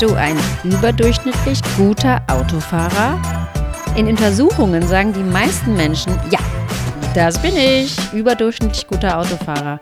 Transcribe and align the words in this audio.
Du 0.00 0.14
ein 0.14 0.38
überdurchschnittlich 0.64 1.60
guter 1.76 2.22
Autofahrer? 2.26 3.20
In 3.98 4.06
Untersuchungen 4.06 4.80
sagen 4.88 5.12
die 5.12 5.22
meisten 5.22 5.74
Menschen, 5.74 6.18
ja, 6.30 6.38
das 7.14 7.40
bin 7.42 7.54
ich, 7.54 7.94
überdurchschnittlich 8.14 8.86
guter 8.86 9.18
Autofahrer. 9.18 9.78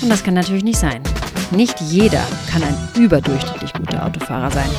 Und 0.00 0.08
das 0.08 0.24
kann 0.24 0.32
natürlich 0.32 0.64
nicht 0.64 0.78
sein. 0.78 1.02
Nicht 1.50 1.78
jeder 1.78 2.26
kann 2.50 2.62
ein 2.62 2.74
überdurchschnittlich 2.98 3.74
guter 3.74 4.06
Autofahrer 4.06 4.50
sein. 4.50 4.70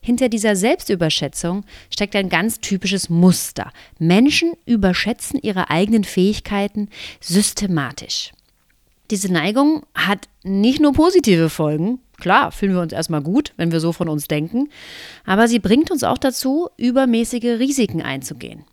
Hinter 0.00 0.28
dieser 0.28 0.54
Selbstüberschätzung 0.54 1.64
steckt 1.90 2.14
ein 2.14 2.28
ganz 2.28 2.60
typisches 2.60 3.10
Muster. 3.10 3.72
Menschen 3.98 4.52
überschätzen 4.64 5.40
ihre 5.42 5.70
eigenen 5.70 6.04
Fähigkeiten 6.04 6.88
systematisch. 7.20 8.30
Diese 9.10 9.32
Neigung 9.32 9.82
hat 9.92 10.28
nicht 10.44 10.80
nur 10.80 10.92
positive 10.92 11.50
Folgen, 11.50 11.98
klar, 12.18 12.52
fühlen 12.52 12.74
wir 12.74 12.80
uns 12.80 12.92
erstmal 12.92 13.22
gut, 13.22 13.52
wenn 13.56 13.72
wir 13.72 13.80
so 13.80 13.92
von 13.92 14.08
uns 14.08 14.28
denken, 14.28 14.68
aber 15.24 15.48
sie 15.48 15.58
bringt 15.58 15.90
uns 15.90 16.04
auch 16.04 16.18
dazu, 16.18 16.68
übermäßige 16.76 17.58
Risiken 17.58 18.02
einzugehen. 18.02 18.64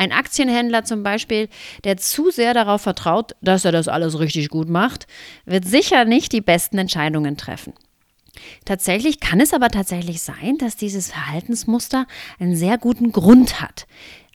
Ein 0.00 0.12
Aktienhändler 0.12 0.84
zum 0.84 1.02
Beispiel, 1.02 1.50
der 1.84 1.98
zu 1.98 2.30
sehr 2.30 2.54
darauf 2.54 2.80
vertraut, 2.80 3.32
dass 3.42 3.66
er 3.66 3.72
das 3.72 3.86
alles 3.86 4.18
richtig 4.18 4.48
gut 4.48 4.68
macht, 4.68 5.06
wird 5.44 5.66
sicher 5.66 6.06
nicht 6.06 6.32
die 6.32 6.40
besten 6.40 6.78
Entscheidungen 6.78 7.36
treffen. 7.36 7.74
Tatsächlich 8.64 9.20
kann 9.20 9.40
es 9.40 9.52
aber 9.52 9.68
tatsächlich 9.68 10.22
sein, 10.22 10.56
dass 10.58 10.76
dieses 10.76 11.10
Verhaltensmuster 11.10 12.06
einen 12.38 12.56
sehr 12.56 12.78
guten 12.78 13.12
Grund 13.12 13.60
hat. 13.60 13.86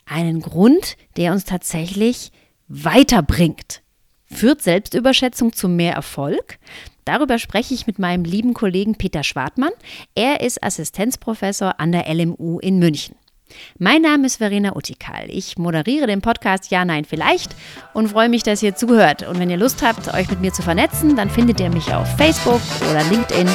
Einen 0.06 0.40
Grund, 0.42 0.98
der 1.18 1.32
uns 1.32 1.46
tatsächlich 1.46 2.32
weiterbringt. 2.68 3.82
Führt 4.26 4.62
Selbstüberschätzung 4.62 5.54
zu 5.54 5.68
mehr 5.68 5.94
Erfolg? 5.94 6.60
Darüber 7.06 7.38
spreche 7.38 7.76
ich 7.76 7.86
mit 7.86 8.00
meinem 8.00 8.26
lieben 8.26 8.56
Kollegen 8.56 8.96
Peter 8.96 9.24
Schwartmann. 9.24 9.70
Er 10.16 10.42
ist 10.42 10.64
Assistenzprofessor 10.64 11.80
an 11.80 11.92
der 11.92 12.12
LMU 12.12 12.58
in 12.60 12.80
München. 12.80 13.16
Mein 13.78 14.02
Name 14.02 14.26
ist 14.26 14.38
Verena 14.38 14.76
Utikal. 14.76 15.28
Ich 15.30 15.56
moderiere 15.60 16.08
den 16.08 16.22
Podcast 16.22 16.72
Ja, 16.72 16.84
Nein, 16.84 17.06
Vielleicht 17.06 17.56
und 17.94 18.08
freue 18.08 18.28
mich, 18.28 18.42
dass 18.42 18.64
ihr 18.64 18.76
zuhört. 18.76 19.22
Und 19.28 19.38
wenn 19.38 19.52
ihr 19.52 19.58
Lust 19.58 19.84
habt, 19.84 20.12
euch 20.16 20.28
mit 20.32 20.42
mir 20.42 20.52
zu 20.52 20.64
vernetzen, 20.64 21.16
dann 21.16 21.30
findet 21.30 21.60
ihr 21.60 21.70
mich 21.70 21.94
auf 21.94 22.08
Facebook 22.18 22.62
oder 22.90 23.04
LinkedIn 23.04 23.48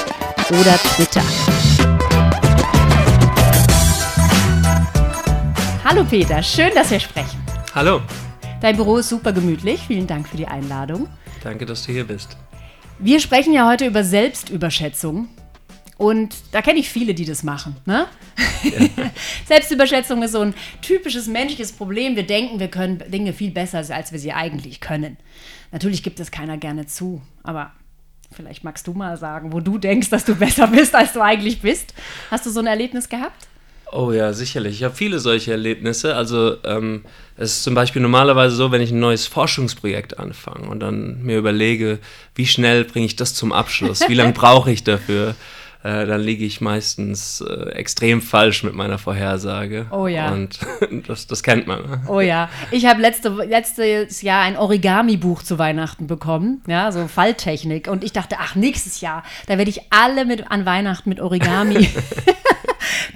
oder 0.50 0.78
Twitter. 0.94 1.22
Hallo 5.84 6.04
Peter, 6.04 6.40
schön, 6.40 6.70
dass 6.72 6.92
wir 6.92 7.00
sprechen. 7.00 7.44
Hallo. 7.74 8.00
Dein 8.60 8.76
Büro 8.76 8.98
ist 8.98 9.08
super 9.08 9.32
gemütlich. 9.32 9.80
Vielen 9.80 10.06
Dank 10.06 10.28
für 10.28 10.36
die 10.36 10.46
Einladung. 10.46 11.08
Danke, 11.42 11.66
dass 11.66 11.84
du 11.84 11.90
hier 11.90 12.04
bist. 12.04 12.36
Wir 13.02 13.18
sprechen 13.18 13.54
ja 13.54 13.66
heute 13.66 13.86
über 13.86 14.04
Selbstüberschätzung. 14.04 15.28
Und 15.96 16.34
da 16.52 16.60
kenne 16.60 16.78
ich 16.78 16.90
viele, 16.90 17.14
die 17.14 17.24
das 17.24 17.42
machen. 17.42 17.76
Ne? 17.86 18.06
Ja. 18.62 18.70
Selbstüberschätzung 19.46 20.22
ist 20.22 20.32
so 20.32 20.40
ein 20.40 20.54
typisches 20.82 21.26
menschliches 21.26 21.72
Problem. 21.72 22.14
Wir 22.14 22.26
denken, 22.26 22.60
wir 22.60 22.68
können 22.68 23.02
Dinge 23.08 23.32
viel 23.32 23.52
besser, 23.52 23.78
als 23.78 24.12
wir 24.12 24.18
sie 24.18 24.32
eigentlich 24.32 24.80
können. 24.80 25.16
Natürlich 25.72 26.02
gibt 26.02 26.20
es 26.20 26.30
keiner 26.30 26.58
gerne 26.58 26.86
zu, 26.86 27.22
aber 27.42 27.72
vielleicht 28.32 28.64
magst 28.64 28.86
du 28.86 28.92
mal 28.92 29.16
sagen, 29.16 29.52
wo 29.52 29.60
du 29.60 29.78
denkst, 29.78 30.10
dass 30.10 30.26
du 30.26 30.34
besser 30.34 30.66
bist, 30.66 30.94
als 30.94 31.14
du 31.14 31.22
eigentlich 31.22 31.62
bist. 31.62 31.94
Hast 32.30 32.44
du 32.44 32.50
so 32.50 32.60
ein 32.60 32.66
Erlebnis 32.66 33.08
gehabt? 33.08 33.48
Oh 33.92 34.12
ja, 34.12 34.33
sicherlich. 34.33 34.77
Ich 34.77 34.84
habe 34.84 34.94
viele 34.94 35.19
solche 35.19 35.50
Erlebnisse. 35.50 36.14
Also 36.14 36.56
ähm, 36.64 37.05
es 37.36 37.56
ist 37.56 37.64
zum 37.64 37.74
Beispiel 37.74 38.00
normalerweise 38.00 38.55
so, 38.55 38.70
wenn 38.70 38.80
ich 38.80 38.92
ein 38.92 39.00
neues 39.00 39.27
Forschungsprojekt 39.27 40.19
anfange 40.19 40.69
und 40.69 40.80
dann 40.80 41.22
mir 41.22 41.38
überlege, 41.38 41.98
wie 42.34 42.47
schnell 42.47 42.84
bringe 42.84 43.06
ich 43.06 43.16
das 43.16 43.34
zum 43.34 43.53
Abschluss, 43.53 44.09
wie 44.09 44.14
lange 44.14 44.32
brauche 44.34 44.70
ich 44.70 44.84
dafür, 44.84 45.34
äh, 45.82 46.04
dann 46.04 46.20
liege 46.20 46.44
ich 46.44 46.60
meistens 46.60 47.41
äh, 47.41 47.70
extrem 47.70 48.20
falsch 48.20 48.62
mit 48.62 48.75
meiner 48.75 48.98
Vorhersage. 48.98 49.87
Oh 49.91 50.06
ja. 50.06 50.31
Und 50.31 50.60
das, 51.09 51.26
das 51.26 51.43
kennt 51.43 51.66
man. 51.66 51.82
Ne? 51.82 52.03
Oh 52.06 52.20
ja. 52.20 52.50
Ich 52.70 52.84
habe 52.84 53.00
letzte, 53.00 53.31
letztes 53.31 54.20
Jahr 54.20 54.43
ein 54.43 54.56
Origami-Buch 54.56 55.43
zu 55.43 55.59
Weihnachten 55.59 56.06
bekommen, 56.06 56.62
ja, 56.66 56.93
so 56.93 57.09
Falltechnik. 57.09 57.88
Und 57.88 58.04
ich 58.04 58.12
dachte, 58.12 58.37
ach, 58.38 58.54
nächstes 58.54 59.00
Jahr, 59.00 59.22
da 59.47 59.56
werde 59.56 59.70
ich 59.70 59.81
alle 59.91 60.26
mit, 60.26 60.50
an 60.50 60.66
Weihnachten 60.66 61.09
mit 61.09 61.19
Origami 61.19 61.88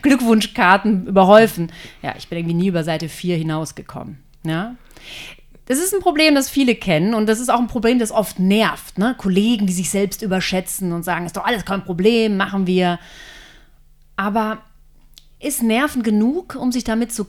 Glückwunschkarten 0.02 1.06
überhäufen. 1.06 1.72
Ja, 2.02 2.14
ich 2.16 2.28
bin 2.28 2.38
irgendwie 2.38 2.54
nie 2.54 2.68
über 2.68 2.84
Seite 2.84 3.08
4 3.08 3.36
hinausgekommen. 3.36 4.18
Ja. 4.44 4.74
Das 5.66 5.78
ist 5.78 5.94
ein 5.94 6.00
Problem, 6.00 6.34
das 6.34 6.50
viele 6.50 6.74
kennen 6.74 7.14
und 7.14 7.26
das 7.26 7.40
ist 7.40 7.48
auch 7.48 7.58
ein 7.58 7.68
Problem, 7.68 7.98
das 7.98 8.10
oft 8.10 8.38
nervt. 8.38 8.98
Ne? 8.98 9.14
Kollegen, 9.16 9.66
die 9.66 9.72
sich 9.72 9.88
selbst 9.88 10.20
überschätzen 10.20 10.92
und 10.92 11.04
sagen, 11.04 11.24
ist 11.24 11.36
doch 11.36 11.46
alles 11.46 11.64
kein 11.64 11.84
Problem, 11.84 12.36
machen 12.36 12.66
wir. 12.66 12.98
Aber 14.16 14.58
ist 15.40 15.62
Nerven 15.62 16.02
genug, 16.02 16.56
um 16.56 16.70
sich 16.70 16.84
damit 16.84 17.12
zu 17.12 17.26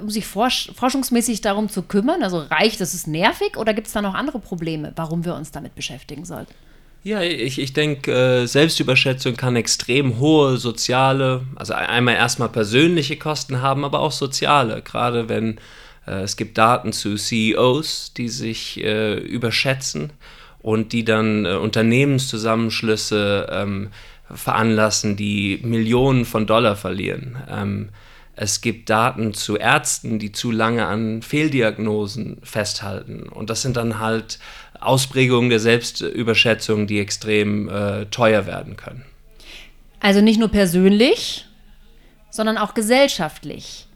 um 0.00 0.10
sich 0.10 0.26
forsch 0.26 0.72
forschungsmäßig 0.74 1.40
darum 1.40 1.68
zu 1.68 1.82
kümmern? 1.82 2.22
Also 2.22 2.38
reicht 2.38 2.80
es, 2.80 2.94
ist 2.94 3.06
nervig 3.06 3.56
oder 3.56 3.74
gibt 3.74 3.86
es 3.86 3.92
da 3.92 4.02
noch 4.02 4.14
andere 4.14 4.40
Probleme, 4.40 4.92
warum 4.96 5.24
wir 5.24 5.34
uns 5.34 5.50
damit 5.50 5.74
beschäftigen 5.74 6.24
sollten? 6.24 6.54
Ja, 7.02 7.22
ich, 7.22 7.58
ich 7.58 7.72
denke, 7.72 8.12
äh, 8.12 8.46
Selbstüberschätzung 8.46 9.34
kann 9.36 9.56
extrem 9.56 10.18
hohe 10.18 10.58
soziale, 10.58 11.46
also 11.56 11.72
einmal 11.72 12.14
erstmal 12.14 12.50
persönliche 12.50 13.16
Kosten 13.16 13.62
haben, 13.62 13.84
aber 13.84 14.00
auch 14.00 14.12
soziale. 14.12 14.82
Gerade 14.82 15.30
wenn 15.30 15.58
äh, 16.06 16.22
es 16.22 16.36
gibt 16.36 16.58
Daten 16.58 16.92
zu 16.92 17.16
CEOs, 17.16 18.12
die 18.12 18.28
sich 18.28 18.84
äh, 18.84 19.14
überschätzen 19.14 20.12
und 20.60 20.92
die 20.92 21.04
dann 21.04 21.46
äh, 21.46 21.54
Unternehmenszusammenschlüsse 21.54 23.48
ähm, 23.50 23.88
veranlassen, 24.30 25.16
die 25.16 25.60
Millionen 25.62 26.26
von 26.26 26.46
Dollar 26.46 26.76
verlieren. 26.76 27.38
Ähm, 27.48 27.88
es 28.36 28.60
gibt 28.60 28.88
Daten 28.88 29.34
zu 29.34 29.56
Ärzten, 29.56 30.18
die 30.18 30.32
zu 30.32 30.50
lange 30.50 30.86
an 30.86 31.20
Fehldiagnosen 31.22 32.38
festhalten. 32.42 33.28
Und 33.28 33.50
das 33.50 33.62
sind 33.62 33.76
dann 33.76 33.98
halt 33.98 34.38
Ausprägungen 34.80 35.50
der 35.50 35.60
Selbstüberschätzung, 35.60 36.86
die 36.86 37.00
extrem 37.00 37.68
äh, 37.68 38.06
teuer 38.06 38.46
werden 38.46 38.76
können. 38.76 39.04
Also 40.00 40.20
nicht 40.20 40.40
nur 40.40 40.48
persönlich, 40.48 41.46
sondern 42.30 42.58
auch 42.58 42.74
gesellschaftlich. 42.74 43.86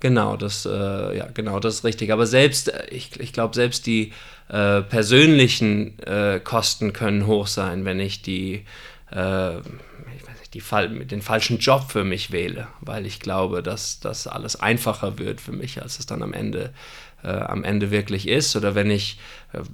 Genau, 0.00 0.36
das, 0.36 0.66
äh, 0.66 1.16
ja, 1.16 1.28
genau, 1.32 1.60
das 1.60 1.76
ist 1.76 1.84
richtig. 1.84 2.12
Aber 2.12 2.26
selbst, 2.26 2.68
äh, 2.68 2.86
ich, 2.90 3.18
ich 3.18 3.32
glaube, 3.32 3.54
selbst 3.54 3.86
die 3.86 4.12
äh, 4.48 4.82
persönlichen 4.82 5.98
äh, 6.00 6.40
Kosten 6.40 6.92
können 6.92 7.26
hoch 7.26 7.46
sein, 7.46 7.86
wenn 7.86 8.00
ich 8.00 8.20
die, 8.20 8.64
äh, 9.10 9.56
ich 9.56 10.26
weiß 10.26 10.40
nicht, 10.40 10.43
die 10.54 10.62
den 11.06 11.20
falschen 11.20 11.58
Job 11.58 11.90
für 11.90 12.04
mich 12.04 12.30
wähle, 12.30 12.68
weil 12.80 13.06
ich 13.06 13.20
glaube, 13.20 13.62
dass 13.62 14.00
das 14.00 14.26
alles 14.26 14.56
einfacher 14.56 15.18
wird 15.18 15.40
für 15.40 15.52
mich, 15.52 15.82
als 15.82 15.98
es 15.98 16.06
dann 16.06 16.22
am 16.22 16.32
Ende, 16.32 16.72
äh, 17.22 17.28
am 17.28 17.64
Ende 17.64 17.90
wirklich 17.90 18.28
ist. 18.28 18.54
Oder 18.56 18.74
wenn 18.74 18.90
ich 18.90 19.18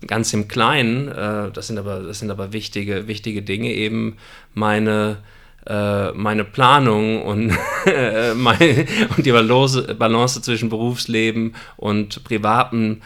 ganz 0.06 0.32
im 0.32 0.48
Kleinen, 0.48 1.06
das 1.06 1.66
sind 1.66 1.78
aber, 1.78 2.00
das 2.00 2.18
sind 2.18 2.30
aber 2.30 2.52
wichtige, 2.52 3.06
wichtige 3.06 3.42
Dinge, 3.42 3.72
eben 3.72 4.16
meine 4.54 5.18
äh, 5.66 6.12
meine 6.12 6.44
Planung 6.44 7.22
und, 7.22 7.52
meine, 8.34 8.86
und 9.14 9.26
die 9.26 9.30
Balance, 9.32 9.94
Balance 9.94 10.40
zwischen 10.40 10.70
Berufsleben 10.70 11.54
und 11.76 12.24
Privatem 12.24 13.02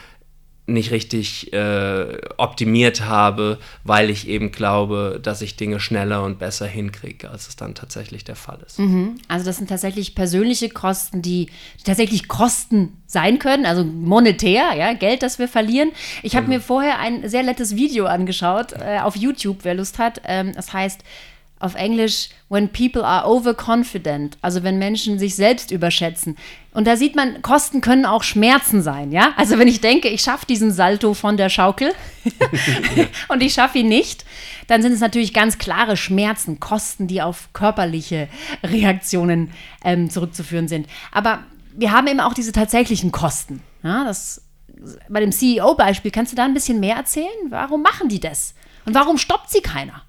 nicht 0.66 0.92
richtig 0.92 1.52
äh, 1.52 2.18
optimiert 2.38 3.02
habe, 3.02 3.58
weil 3.82 4.08
ich 4.08 4.28
eben 4.28 4.50
glaube, 4.50 5.20
dass 5.22 5.42
ich 5.42 5.56
Dinge 5.56 5.78
schneller 5.78 6.22
und 6.24 6.38
besser 6.38 6.66
hinkriege, 6.66 7.30
als 7.30 7.48
es 7.48 7.56
dann 7.56 7.74
tatsächlich 7.74 8.24
der 8.24 8.36
Fall 8.36 8.58
ist. 8.66 8.78
Mhm. 8.78 9.16
Also 9.28 9.44
das 9.44 9.58
sind 9.58 9.68
tatsächlich 9.68 10.14
persönliche 10.14 10.70
Kosten, 10.70 11.20
die 11.20 11.50
tatsächlich 11.84 12.28
Kosten 12.28 12.96
sein 13.06 13.38
können, 13.38 13.66
also 13.66 13.84
monetär, 13.84 14.74
ja, 14.74 14.94
Geld, 14.94 15.22
das 15.22 15.38
wir 15.38 15.48
verlieren. 15.48 15.92
Ich 16.22 16.34
habe 16.34 16.44
mhm. 16.44 16.54
mir 16.54 16.60
vorher 16.60 16.98
ein 16.98 17.28
sehr 17.28 17.42
nettes 17.42 17.76
Video 17.76 18.06
angeschaut 18.06 18.72
äh, 18.72 19.00
auf 19.00 19.16
YouTube, 19.16 19.58
wer 19.62 19.74
Lust 19.74 19.98
hat. 19.98 20.22
Ähm, 20.24 20.52
das 20.54 20.72
heißt 20.72 21.04
auf 21.64 21.74
Englisch 21.74 22.28
When 22.48 22.68
People 22.68 23.04
Are 23.04 23.26
Overconfident, 23.26 24.36
also 24.42 24.62
wenn 24.62 24.78
Menschen 24.78 25.18
sich 25.18 25.34
selbst 25.34 25.70
überschätzen. 25.70 26.36
Und 26.72 26.86
da 26.86 26.96
sieht 26.96 27.16
man, 27.16 27.40
Kosten 27.42 27.80
können 27.80 28.04
auch 28.04 28.22
Schmerzen 28.22 28.82
sein, 28.82 29.12
ja? 29.12 29.32
Also 29.36 29.58
wenn 29.58 29.68
ich 29.68 29.80
denke, 29.80 30.08
ich 30.08 30.22
schaffe 30.22 30.46
diesen 30.46 30.70
Salto 30.70 31.14
von 31.14 31.36
der 31.36 31.48
Schaukel 31.48 31.92
und 33.28 33.42
ich 33.42 33.54
schaffe 33.54 33.78
ihn 33.78 33.88
nicht, 33.88 34.24
dann 34.66 34.82
sind 34.82 34.92
es 34.92 35.00
natürlich 35.00 35.32
ganz 35.32 35.58
klare 35.58 35.96
Schmerzen, 35.96 36.60
Kosten, 36.60 37.06
die 37.06 37.22
auf 37.22 37.48
körperliche 37.52 38.28
Reaktionen 38.62 39.50
ähm, 39.84 40.10
zurückzuführen 40.10 40.68
sind. 40.68 40.86
Aber 41.12 41.40
wir 41.74 41.92
haben 41.92 42.06
eben 42.06 42.20
auch 42.20 42.34
diese 42.34 42.52
tatsächlichen 42.52 43.10
Kosten. 43.10 43.62
Ja? 43.82 44.04
Das, 44.04 44.42
bei 45.08 45.20
dem 45.20 45.32
CEO-Beispiel, 45.32 46.10
kannst 46.10 46.32
du 46.32 46.36
da 46.36 46.44
ein 46.44 46.54
bisschen 46.54 46.80
mehr 46.80 46.96
erzählen? 46.96 47.28
Warum 47.48 47.82
machen 47.82 48.08
die 48.08 48.20
das? 48.20 48.54
Und 48.84 48.94
warum 48.94 49.16
stoppt 49.18 49.50
sie 49.50 49.60
keiner? 49.60 50.02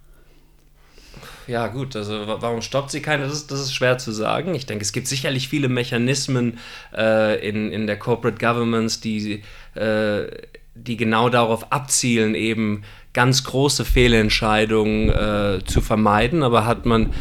Ja 1.47 1.67
gut, 1.67 1.95
also 1.95 2.25
warum 2.39 2.61
stoppt 2.61 2.91
sie 2.91 3.01
keiner, 3.01 3.25
das 3.25 3.33
ist, 3.33 3.51
das 3.51 3.59
ist 3.59 3.73
schwer 3.73 3.97
zu 3.97 4.11
sagen. 4.11 4.55
Ich 4.55 4.65
denke, 4.65 4.83
es 4.83 4.91
gibt 4.91 5.07
sicherlich 5.07 5.49
viele 5.49 5.69
Mechanismen 5.69 6.59
äh, 6.95 7.47
in, 7.47 7.71
in 7.71 7.87
der 7.87 7.97
Corporate 7.97 8.37
Governments, 8.37 8.99
die 8.99 9.43
äh, 9.75 10.27
die 10.75 10.97
genau 10.97 11.29
darauf 11.29 11.71
abzielen, 11.71 12.35
eben 12.35 12.83
ganz 13.13 13.45
große 13.45 13.85
Fehlentscheidungen 13.85 15.09
äh, 15.09 15.59
zu 15.65 15.79
vermeiden. 15.79 16.43
Aber 16.43 16.65
hat 16.65 16.85
man, 16.85 17.13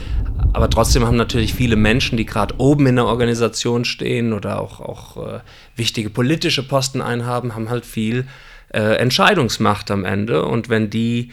aber 0.53 0.69
trotzdem 0.69 1.07
haben 1.07 1.17
natürlich 1.17 1.55
viele 1.55 1.77
Menschen, 1.77 2.19
die 2.19 2.27
gerade 2.27 2.57
oben 2.59 2.87
in 2.89 2.97
der 2.97 3.07
Organisation 3.07 3.85
stehen 3.85 4.33
oder 4.33 4.61
auch, 4.61 4.81
auch 4.81 5.17
äh, 5.17 5.41
wichtige 5.77 6.11
politische 6.11 6.67
Posten 6.67 7.01
einhaben, 7.01 7.55
haben 7.55 7.71
halt 7.71 7.87
viel 7.87 8.27
äh, 8.71 8.97
Entscheidungsmacht 8.97 9.89
am 9.93 10.05
Ende. 10.05 10.45
Und 10.45 10.69
wenn 10.69 10.91
die 10.91 11.31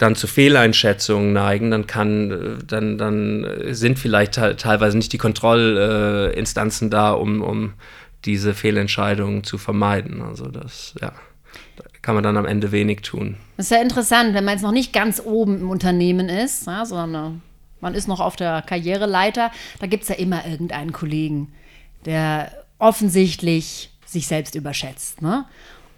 dann 0.00 0.16
zu 0.16 0.26
Fehleinschätzungen 0.26 1.32
neigen, 1.32 1.70
dann 1.70 1.86
kann, 1.86 2.30
äh, 2.30 2.64
dann, 2.66 2.98
dann 2.98 3.46
sind 3.70 3.98
vielleicht 3.98 4.34
teilweise 4.34 4.96
nicht 4.96 5.12
die 5.12 5.18
Kontrollinstanzen 5.18 6.90
da, 6.90 7.12
um, 7.12 7.42
um 7.42 7.74
diese 8.24 8.54
Fehlentscheidungen 8.54 9.44
zu 9.44 9.58
vermeiden. 9.58 10.22
Also 10.22 10.46
das, 10.48 10.94
ja, 11.00 11.12
kann 12.02 12.14
man 12.14 12.24
dann 12.24 12.36
am 12.36 12.46
Ende 12.46 12.72
wenig 12.72 13.02
tun. 13.02 13.36
Das 13.56 13.66
ist 13.66 13.72
ja 13.72 13.82
interessant, 13.82 14.34
wenn 14.34 14.44
man 14.44 14.54
jetzt 14.54 14.62
noch 14.62 14.72
nicht 14.72 14.92
ganz 14.92 15.20
oben 15.24 15.60
im 15.60 15.70
Unternehmen 15.70 16.28
ist, 16.28 16.66
ja, 16.66 16.84
sondern 16.84 17.42
man 17.80 17.94
ist 17.94 18.08
noch 18.08 18.20
auf 18.20 18.36
der 18.36 18.62
Karriereleiter, 18.62 19.50
da 19.80 19.86
gibt 19.86 20.04
es 20.04 20.08
ja 20.08 20.14
immer 20.16 20.46
irgendeinen 20.46 20.92
Kollegen, 20.92 21.52
der 22.04 22.52
offensichtlich 22.78 23.90
sich 24.06 24.26
selbst 24.26 24.54
überschätzt. 24.54 25.22
Ne? 25.22 25.44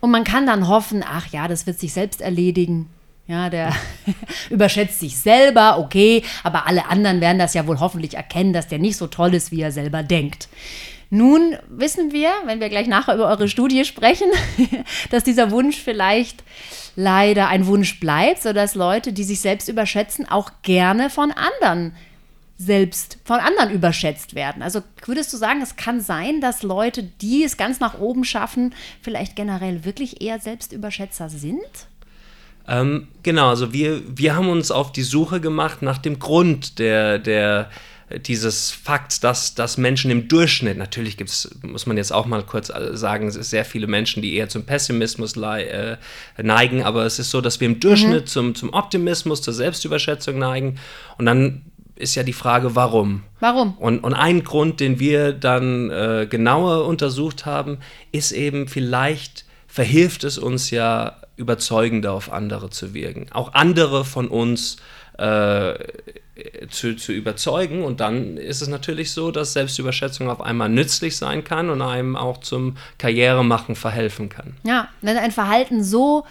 Und 0.00 0.10
man 0.10 0.24
kann 0.24 0.46
dann 0.46 0.68
hoffen, 0.68 1.04
ach 1.06 1.28
ja, 1.28 1.48
das 1.48 1.66
wird 1.66 1.78
sich 1.78 1.92
selbst 1.92 2.20
erledigen. 2.20 2.88
Ja, 3.26 3.48
der 3.50 3.72
überschätzt 4.50 5.00
sich 5.00 5.16
selber, 5.16 5.78
okay, 5.78 6.24
aber 6.42 6.66
alle 6.66 6.86
anderen 6.86 7.20
werden 7.20 7.38
das 7.38 7.54
ja 7.54 7.66
wohl 7.66 7.78
hoffentlich 7.78 8.14
erkennen, 8.14 8.52
dass 8.52 8.68
der 8.68 8.78
nicht 8.78 8.96
so 8.96 9.06
toll 9.06 9.34
ist, 9.34 9.52
wie 9.52 9.60
er 9.60 9.72
selber 9.72 10.02
denkt. 10.02 10.48
Nun 11.08 11.56
wissen 11.68 12.12
wir, 12.12 12.30
wenn 12.46 12.60
wir 12.60 12.68
gleich 12.68 12.86
nachher 12.86 13.14
über 13.14 13.28
eure 13.28 13.48
Studie 13.48 13.84
sprechen, 13.84 14.28
dass 15.10 15.24
dieser 15.24 15.50
Wunsch 15.50 15.76
vielleicht 15.76 16.42
leider 16.96 17.48
ein 17.48 17.66
Wunsch 17.66 18.00
bleibt, 18.00 18.42
sodass 18.42 18.74
Leute, 18.74 19.12
die 19.12 19.24
sich 19.24 19.40
selbst 19.40 19.68
überschätzen, 19.68 20.28
auch 20.28 20.50
gerne 20.62 21.10
von 21.10 21.30
anderen 21.32 21.94
selbst 22.58 23.18
von 23.24 23.40
anderen 23.40 23.70
überschätzt 23.70 24.34
werden. 24.34 24.62
Also 24.62 24.82
würdest 25.04 25.32
du 25.32 25.36
sagen, 25.36 25.62
es 25.62 25.76
kann 25.76 26.00
sein, 26.00 26.40
dass 26.40 26.62
Leute, 26.62 27.02
die 27.02 27.42
es 27.42 27.56
ganz 27.56 27.80
nach 27.80 27.98
oben 27.98 28.24
schaffen, 28.24 28.74
vielleicht 29.00 29.36
generell 29.36 29.84
wirklich 29.84 30.22
eher 30.22 30.38
Selbstüberschätzer 30.38 31.28
sind? 31.28 31.88
Ähm, 32.68 33.08
genau, 33.22 33.48
also 33.48 33.72
wir, 33.72 34.02
wir 34.06 34.36
haben 34.36 34.48
uns 34.48 34.70
auf 34.70 34.92
die 34.92 35.02
Suche 35.02 35.40
gemacht 35.40 35.82
nach 35.82 35.98
dem 35.98 36.18
Grund 36.18 36.78
der, 36.78 37.18
der 37.18 37.70
dieses 38.18 38.70
Fakt, 38.70 39.24
dass, 39.24 39.54
dass 39.54 39.78
Menschen 39.78 40.10
im 40.10 40.28
Durchschnitt, 40.28 40.76
natürlich 40.76 41.16
gibt 41.16 41.30
es, 41.30 41.50
muss 41.62 41.86
man 41.86 41.96
jetzt 41.96 42.12
auch 42.12 42.26
mal 42.26 42.42
kurz 42.42 42.70
sagen, 42.92 43.30
sehr 43.30 43.64
viele 43.64 43.86
Menschen, 43.86 44.22
die 44.22 44.34
eher 44.34 44.48
zum 44.48 44.64
Pessimismus 44.64 45.36
äh, 45.36 45.96
neigen, 46.42 46.82
aber 46.82 47.04
es 47.04 47.18
ist 47.18 47.30
so, 47.30 47.40
dass 47.40 47.60
wir 47.60 47.66
im 47.68 47.80
Durchschnitt 47.80 48.24
mhm. 48.24 48.26
zum, 48.26 48.54
zum 48.54 48.72
Optimismus, 48.72 49.42
zur 49.42 49.54
Selbstüberschätzung 49.54 50.38
neigen 50.38 50.78
und 51.18 51.26
dann 51.26 51.62
ist 51.96 52.14
ja 52.14 52.22
die 52.22 52.32
Frage, 52.32 52.74
warum? 52.74 53.22
Warum? 53.40 53.74
Und, 53.78 54.00
und 54.00 54.14
ein 54.14 54.42
Grund, 54.42 54.80
den 54.80 54.98
wir 54.98 55.32
dann 55.32 55.90
äh, 55.90 56.26
genauer 56.28 56.86
untersucht 56.86 57.46
haben, 57.46 57.78
ist 58.10 58.32
eben 58.32 58.66
vielleicht 58.66 59.44
verhilft 59.68 60.24
es 60.24 60.36
uns 60.36 60.70
ja 60.70 61.16
überzeugender 61.42 62.12
auf 62.12 62.32
andere 62.32 62.70
zu 62.70 62.94
wirken. 62.94 63.26
Auch 63.32 63.52
andere 63.52 64.04
von 64.04 64.28
uns 64.28 64.76
äh, 65.18 65.74
zu, 66.70 66.96
zu 66.96 67.12
überzeugen. 67.12 67.84
Und 67.84 68.00
dann 68.00 68.36
ist 68.38 68.62
es 68.62 68.68
natürlich 68.68 69.12
so, 69.12 69.30
dass 69.30 69.52
Selbstüberschätzung 69.52 70.30
auf 70.30 70.40
einmal 70.40 70.68
nützlich 70.68 71.16
sein 71.16 71.44
kann 71.44 71.68
und 71.68 71.82
einem 71.82 72.16
auch 72.16 72.38
zum 72.38 72.76
Karrieremachen 72.98 73.74
verhelfen 73.74 74.28
kann. 74.28 74.56
Ja, 74.64 74.88
wenn 75.02 75.18
ein 75.18 75.32
Verhalten 75.32 75.84
so, 75.84 76.24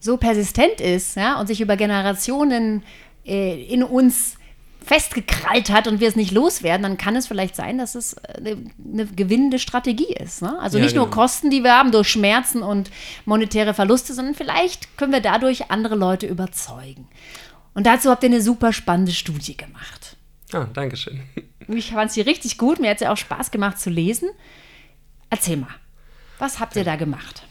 so 0.00 0.16
persistent 0.16 0.80
ist 0.80 1.16
ja, 1.16 1.38
und 1.38 1.46
sich 1.46 1.60
über 1.60 1.76
Generationen 1.76 2.82
äh, 3.24 3.62
in 3.62 3.84
uns 3.84 4.36
festgekrallt 4.84 5.70
hat 5.70 5.88
und 5.88 6.00
wir 6.00 6.08
es 6.08 6.16
nicht 6.16 6.30
loswerden, 6.30 6.82
dann 6.82 6.98
kann 6.98 7.16
es 7.16 7.26
vielleicht 7.26 7.56
sein, 7.56 7.78
dass 7.78 7.94
es 7.94 8.16
eine, 8.18 8.50
äh, 8.50 8.56
eine 8.92 9.06
gewinnende 9.06 9.58
Strategie 9.58 10.12
ist. 10.12 10.42
Ne? 10.42 10.58
Also 10.60 10.78
ja, 10.78 10.84
nicht 10.84 10.92
genau. 10.92 11.06
nur 11.06 11.10
Kosten, 11.12 11.50
die 11.50 11.64
wir 11.64 11.72
haben 11.72 11.90
durch 11.90 12.08
Schmerzen 12.08 12.62
und 12.62 12.90
monetäre 13.24 13.74
Verluste, 13.74 14.12
sondern 14.12 14.34
vielleicht 14.34 14.96
können 14.98 15.12
wir 15.12 15.20
dadurch 15.20 15.70
andere 15.70 15.94
Leute 15.94 16.26
überzeugen. 16.26 17.08
Und 17.72 17.86
dazu 17.86 18.10
habt 18.10 18.22
ihr 18.22 18.28
eine 18.28 18.42
super 18.42 18.72
spannende 18.72 19.12
Studie 19.12 19.56
gemacht. 19.56 20.16
Ah, 20.52 20.66
danke 20.72 20.96
schön. 20.96 21.22
Ich 21.66 21.92
fand 21.92 22.12
sie 22.12 22.20
richtig 22.20 22.58
gut. 22.58 22.78
Mir 22.78 22.90
hat 22.90 22.98
sie 22.98 23.06
auch 23.06 23.16
Spaß 23.16 23.50
gemacht 23.50 23.80
zu 23.80 23.88
lesen. 23.88 24.28
Erzähl 25.30 25.56
mal, 25.56 25.74
was 26.38 26.60
habt 26.60 26.76
ihr 26.76 26.84
da 26.84 26.96
gemacht? 26.96 27.42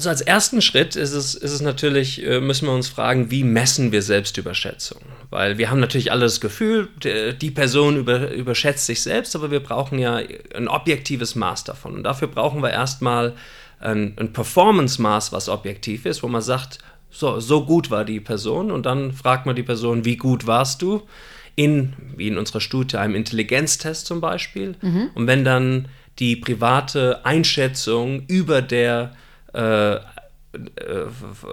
Also 0.00 0.08
als 0.08 0.22
ersten 0.22 0.62
Schritt 0.62 0.96
ist 0.96 1.12
es, 1.12 1.34
ist 1.34 1.52
es 1.52 1.60
natürlich, 1.60 2.24
äh, 2.24 2.40
müssen 2.40 2.66
wir 2.66 2.72
uns 2.72 2.88
fragen, 2.88 3.30
wie 3.30 3.44
messen 3.44 3.92
wir 3.92 4.00
Selbstüberschätzung? 4.00 5.02
Weil 5.28 5.58
wir 5.58 5.68
haben 5.68 5.78
natürlich 5.78 6.10
alle 6.10 6.22
das 6.22 6.40
Gefühl, 6.40 6.88
die 7.02 7.50
Person 7.50 7.98
über, 7.98 8.30
überschätzt 8.30 8.86
sich 8.86 9.02
selbst, 9.02 9.36
aber 9.36 9.50
wir 9.50 9.60
brauchen 9.60 9.98
ja 9.98 10.18
ein 10.54 10.68
objektives 10.68 11.34
Maß 11.34 11.64
davon. 11.64 11.96
Und 11.96 12.04
dafür 12.04 12.28
brauchen 12.28 12.62
wir 12.62 12.70
erstmal 12.70 13.34
ein, 13.78 14.14
ein 14.16 14.32
Performance-Maß, 14.32 15.32
was 15.32 15.50
objektiv 15.50 16.06
ist, 16.06 16.22
wo 16.22 16.28
man 16.28 16.40
sagt, 16.40 16.78
so, 17.10 17.38
so 17.38 17.66
gut 17.66 17.90
war 17.90 18.06
die 18.06 18.20
Person 18.20 18.70
und 18.70 18.86
dann 18.86 19.12
fragt 19.12 19.44
man 19.44 19.54
die 19.54 19.62
Person, 19.62 20.06
wie 20.06 20.16
gut 20.16 20.46
warst 20.46 20.80
du? 20.80 21.02
In, 21.56 21.92
wie 22.16 22.28
in 22.28 22.38
unserer 22.38 22.62
Studie, 22.62 22.96
einem 22.96 23.16
Intelligenztest 23.16 24.06
zum 24.06 24.22
Beispiel. 24.22 24.76
Mhm. 24.80 25.10
Und 25.12 25.26
wenn 25.26 25.44
dann 25.44 25.88
die 26.18 26.36
private 26.36 27.26
Einschätzung 27.26 28.24
über 28.28 28.62
der 28.62 29.12
äh, 29.52 29.98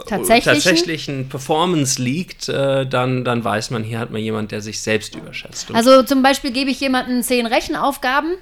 tatsächlichen? 0.08 0.44
tatsächlichen? 0.44 1.30
Performance 1.30 2.02
liegt, 2.02 2.50
äh, 2.50 2.86
dann, 2.86 3.24
dann 3.24 3.44
weiß 3.44 3.70
man, 3.70 3.84
hier 3.84 4.00
hat 4.00 4.12
man 4.12 4.22
jemand, 4.22 4.52
der 4.52 4.62
sich 4.62 4.82
selbst 4.82 5.16
überschätzt. 5.16 5.74
also 5.74 6.04
zum 6.04 6.24
Beispiel 6.24 6.52
gebe 6.52 6.72
ich 6.72 6.80
jemandem 6.80 7.22
zehn 7.22 7.46
Rechenaufgaben, 7.46 8.36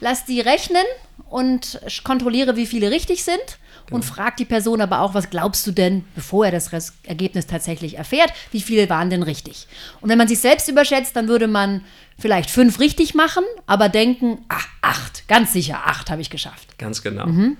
lass 0.00 0.24
die 0.24 0.40
rechnen 0.40 0.84
und 1.30 1.80
kontrolliere, 2.04 2.56
wie 2.56 2.66
viele 2.66 2.90
richtig 2.90 3.24
sind 3.24 3.58
genau. 3.86 3.96
und 3.96 4.04
fragt 4.04 4.40
die 4.40 4.44
Person 4.44 4.80
aber 4.80 5.00
auch, 5.00 5.14
was 5.14 5.30
glaubst 5.30 5.66
du 5.66 5.72
denn, 5.72 6.04
bevor 6.14 6.46
er 6.46 6.52
das 6.52 6.72
Res 6.72 6.94
Ergebnis 7.04 7.46
tatsächlich 7.46 7.96
erfährt, 7.98 8.32
wie 8.50 8.60
viele 8.60 8.88
waren 8.90 9.10
denn 9.10 9.22
richtig? 9.22 9.66
Und 10.00 10.08
wenn 10.08 10.18
man 10.18 10.28
sich 10.28 10.40
selbst 10.40 10.68
überschätzt, 10.68 11.14
dann 11.16 11.28
würde 11.28 11.46
man 11.46 11.84
vielleicht 12.18 12.50
fünf 12.50 12.80
richtig 12.80 13.14
machen, 13.14 13.44
aber 13.66 13.88
denken, 13.88 14.44
ach, 14.48 14.66
acht, 14.80 15.26
ganz 15.28 15.52
sicher, 15.52 15.82
acht 15.86 16.10
habe 16.10 16.22
ich 16.22 16.30
geschafft. 16.30 16.78
Ganz 16.78 17.02
genau. 17.02 17.26
Mhm. 17.26 17.56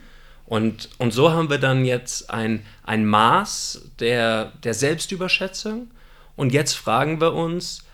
Und, 0.46 0.90
und 0.99 1.12
so 1.12 1.30
haben 1.30 1.50
wir 1.50 1.58
dann 1.58 1.84
jetzt 1.84 2.30
ein, 2.30 2.64
ein 2.82 3.06
Maß 3.06 3.90
der, 4.00 4.52
der 4.64 4.75
Selbstüberschätzung. 4.75 5.90
Und 6.37 6.52
jetzt 6.52 6.75
fragen 6.75 7.20
wir 7.20 7.34
uns, 7.34 7.84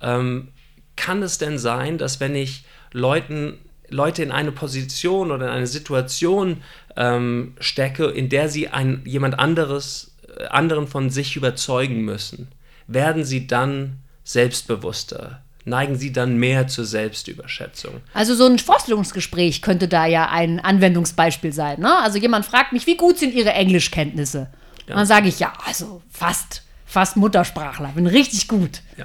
ähm, 0.00 0.48
kann 0.96 1.22
es 1.22 1.38
denn 1.38 1.58
sein, 1.58 1.98
dass 1.98 2.20
wenn 2.20 2.34
ich 2.34 2.64
Leuten 2.92 3.58
Leute 3.90 4.22
in 4.22 4.32
eine 4.32 4.52
Position 4.52 5.30
oder 5.30 5.46
in 5.46 5.52
eine 5.52 5.66
Situation 5.66 6.62
ähm, 6.96 7.54
stecke, 7.58 8.06
in 8.06 8.28
der 8.28 8.48
sie 8.48 8.68
ein, 8.68 9.02
jemand 9.04 9.38
anderes, 9.38 10.14
äh, 10.36 10.44
anderen 10.46 10.86
von 10.86 11.10
sich 11.10 11.36
überzeugen 11.36 12.02
müssen, 12.02 12.48
werden 12.86 13.24
sie 13.24 13.46
dann 13.46 14.00
selbstbewusster, 14.24 15.42
neigen 15.68 15.96
sie 15.96 16.12
dann 16.12 16.36
mehr 16.36 16.66
zur 16.68 16.84
Selbstüberschätzung. 16.84 18.00
Also 18.14 18.34
so 18.34 18.46
ein 18.46 18.58
Vorstellungsgespräch 18.58 19.62
könnte 19.62 19.88
da 19.88 20.06
ja 20.06 20.28
ein 20.30 20.60
Anwendungsbeispiel 20.60 21.52
sein. 21.52 21.80
Ne? 21.80 21.96
Also 21.98 22.18
jemand 22.18 22.46
fragt 22.46 22.72
mich, 22.72 22.86
wie 22.86 22.96
gut 22.96 23.18
sind 23.18 23.34
Ihre 23.34 23.52
Englischkenntnisse? 23.52 24.48
Ja. 24.88 24.96
dann 24.96 25.06
sage 25.06 25.28
ich 25.28 25.38
ja, 25.38 25.52
also 25.66 26.02
fast, 26.10 26.62
fast 26.86 27.16
Muttersprachler, 27.16 27.88
bin 27.94 28.06
richtig 28.06 28.48
gut. 28.48 28.80
Ja. 28.96 29.04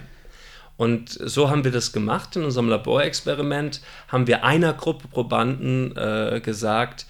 Und 0.78 1.10
so 1.10 1.50
haben 1.50 1.64
wir 1.64 1.72
das 1.72 1.92
gemacht. 1.92 2.36
In 2.36 2.44
unserem 2.44 2.68
Laborexperiment 2.68 3.82
haben 4.08 4.28
wir 4.28 4.44
einer 4.44 4.74
Gruppe 4.74 5.08
Probanden 5.08 5.96
äh, 5.96 6.42
gesagt, 6.44 7.06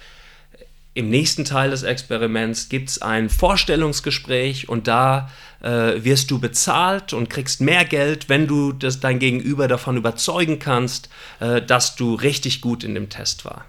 im 0.94 1.10
nächsten 1.10 1.44
Teil 1.44 1.72
des 1.72 1.84
Experiments 1.84 2.70
gibt 2.70 2.90
es 2.90 3.02
ein 3.02 3.30
Vorstellungsgespräch 3.30 4.70
und 4.70 4.88
da 4.88 5.30
äh, 5.62 6.04
wirst 6.04 6.30
du 6.30 6.40
bezahlt 6.40 7.14
und 7.14 7.30
kriegst 7.30 7.62
mehr 7.62 7.86
Geld, 7.86 8.30
wenn 8.30 8.48
du 8.48 8.74
das 8.74 9.00
dein 9.00 9.20
Gegenüber 9.20 9.68
davon 9.68 9.98
überzeugen 9.98 10.60
kannst, 10.60 11.10
äh, 11.40 11.62
dass 11.62 11.96
du 11.96 12.14
richtig 12.14 12.62
gut 12.62 12.84
in 12.84 12.94
dem 12.94 13.10
Test 13.10 13.46
warst. 13.46 13.64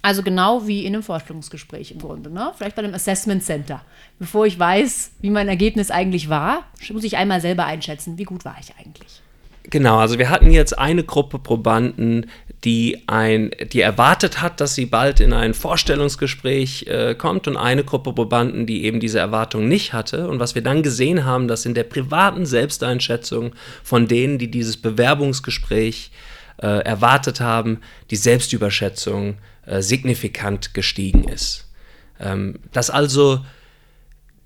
Also 0.00 0.22
genau 0.22 0.66
wie 0.66 0.86
in 0.86 0.94
einem 0.94 1.02
Vorstellungsgespräch 1.02 1.90
im 1.90 1.98
Grunde, 1.98 2.30
ne? 2.30 2.52
Vielleicht 2.56 2.76
bei 2.76 2.82
einem 2.82 2.94
Assessment 2.94 3.42
Center. 3.42 3.82
Bevor 4.20 4.46
ich 4.46 4.56
weiß, 4.56 5.10
wie 5.20 5.30
mein 5.30 5.48
Ergebnis 5.48 5.90
eigentlich 5.90 6.28
war, 6.28 6.62
muss 6.92 7.02
ich 7.02 7.16
einmal 7.16 7.40
selber 7.40 7.64
einschätzen, 7.64 8.16
wie 8.16 8.24
gut 8.24 8.44
war 8.44 8.56
ich 8.60 8.72
eigentlich. 8.78 9.20
Genau, 9.68 9.98
also 9.98 10.18
wir 10.18 10.30
hatten 10.30 10.52
jetzt 10.52 10.78
eine 10.78 11.02
Gruppe 11.02 11.40
Probanden, 11.40 12.30
die, 12.66 13.04
ein, 13.06 13.52
die 13.72 13.80
erwartet 13.80 14.42
hat, 14.42 14.60
dass 14.60 14.74
sie 14.74 14.86
bald 14.86 15.20
in 15.20 15.32
ein 15.32 15.54
Vorstellungsgespräch 15.54 16.88
äh, 16.88 17.14
kommt 17.14 17.46
und 17.46 17.56
eine 17.56 17.84
Gruppe 17.84 18.12
Probanden, 18.12 18.66
die 18.66 18.84
eben 18.84 18.98
diese 18.98 19.20
Erwartung 19.20 19.68
nicht 19.68 19.92
hatte. 19.92 20.28
Und 20.28 20.40
was 20.40 20.56
wir 20.56 20.62
dann 20.62 20.82
gesehen 20.82 21.24
haben, 21.24 21.46
dass 21.46 21.64
in 21.64 21.74
der 21.74 21.84
privaten 21.84 22.44
Selbsteinschätzung 22.44 23.54
von 23.84 24.08
denen, 24.08 24.38
die 24.38 24.50
dieses 24.50 24.78
Bewerbungsgespräch 24.78 26.10
äh, 26.60 26.66
erwartet 26.66 27.40
haben, 27.40 27.82
die 28.10 28.16
Selbstüberschätzung 28.16 29.38
äh, 29.64 29.80
signifikant 29.80 30.74
gestiegen 30.74 31.22
ist. 31.22 31.68
Ähm, 32.18 32.58
dass 32.72 32.90
also 32.90 33.46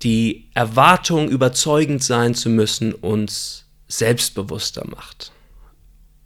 die 0.03 0.47
Erwartung, 0.53 1.27
überzeugend 1.27 2.03
sein 2.03 2.35
zu 2.35 2.49
müssen, 2.49 2.93
uns 2.93 3.65
selbstbewusster 3.87 4.85
macht. 4.87 5.31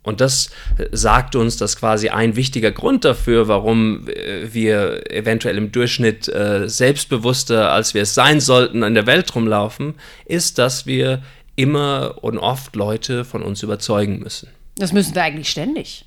Und 0.06 0.22
das 0.22 0.50
sagt 0.92 1.36
uns, 1.36 1.58
dass 1.58 1.76
quasi 1.76 2.10
ein 2.10 2.36
wichtiger 2.36 2.72
Grund 2.72 3.04
dafür, 3.04 3.48
warum 3.48 4.08
äh, 4.08 4.54
wir 4.54 5.12
eventuell 5.12 5.58
im 5.58 5.72
Durchschnitt 5.72 6.28
äh, 6.28 6.70
selbstbewusster, 6.70 7.72
als 7.72 7.94
wir 7.94 8.04
es 8.04 8.14
sein 8.14 8.40
sollten, 8.40 8.84
in 8.84 8.94
der 8.94 9.08
Welt 9.08 9.34
rumlaufen, 9.36 9.96
ist, 10.26 10.58
dass 10.58 10.86
wir 10.86 11.24
immer 11.56 12.20
und 12.22 12.38
oft 12.38 12.76
Leute 12.76 13.26
von 13.26 13.42
uns 13.42 13.64
überzeugen 13.64 14.20
müssen. 14.20 14.50
Das 14.78 14.94
müssen 14.94 15.16
wir 15.16 15.24
eigentlich 15.24 15.50
ständig. 15.50 16.06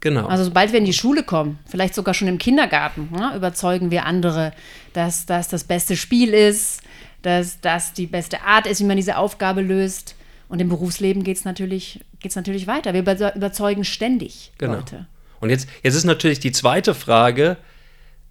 Genau. 0.00 0.26
Also 0.26 0.44
sobald 0.44 0.72
wir 0.72 0.78
in 0.78 0.86
die 0.86 0.92
Schule 0.94 1.22
kommen, 1.22 1.58
vielleicht 1.66 1.94
sogar 1.94 2.14
schon 2.14 2.28
im 2.28 2.38
Kindergarten, 2.38 3.08
ne, 3.12 3.32
überzeugen 3.36 3.90
wir 3.90 4.06
andere, 4.06 4.52
dass 4.94 5.26
das 5.26 5.48
das 5.48 5.64
beste 5.64 5.96
Spiel 5.96 6.32
ist, 6.32 6.82
dass 7.22 7.60
das 7.60 7.92
die 7.92 8.06
beste 8.06 8.42
Art 8.42 8.66
ist, 8.66 8.80
wie 8.80 8.84
man 8.84 8.96
diese 8.96 9.18
Aufgabe 9.18 9.60
löst. 9.60 10.16
Und 10.48 10.60
im 10.60 10.68
Berufsleben 10.68 11.22
geht 11.22 11.36
es 11.36 11.44
natürlich, 11.44 12.00
geht's 12.20 12.36
natürlich 12.36 12.66
weiter. 12.66 12.94
Wir 12.94 13.00
überzeugen 13.00 13.84
ständig 13.84 14.52
genau. 14.58 14.74
Leute. 14.74 15.06
Und 15.40 15.50
jetzt, 15.50 15.68
jetzt 15.82 15.94
ist 15.94 16.04
natürlich 16.04 16.40
die 16.40 16.52
zweite 16.52 16.94
Frage, 16.94 17.56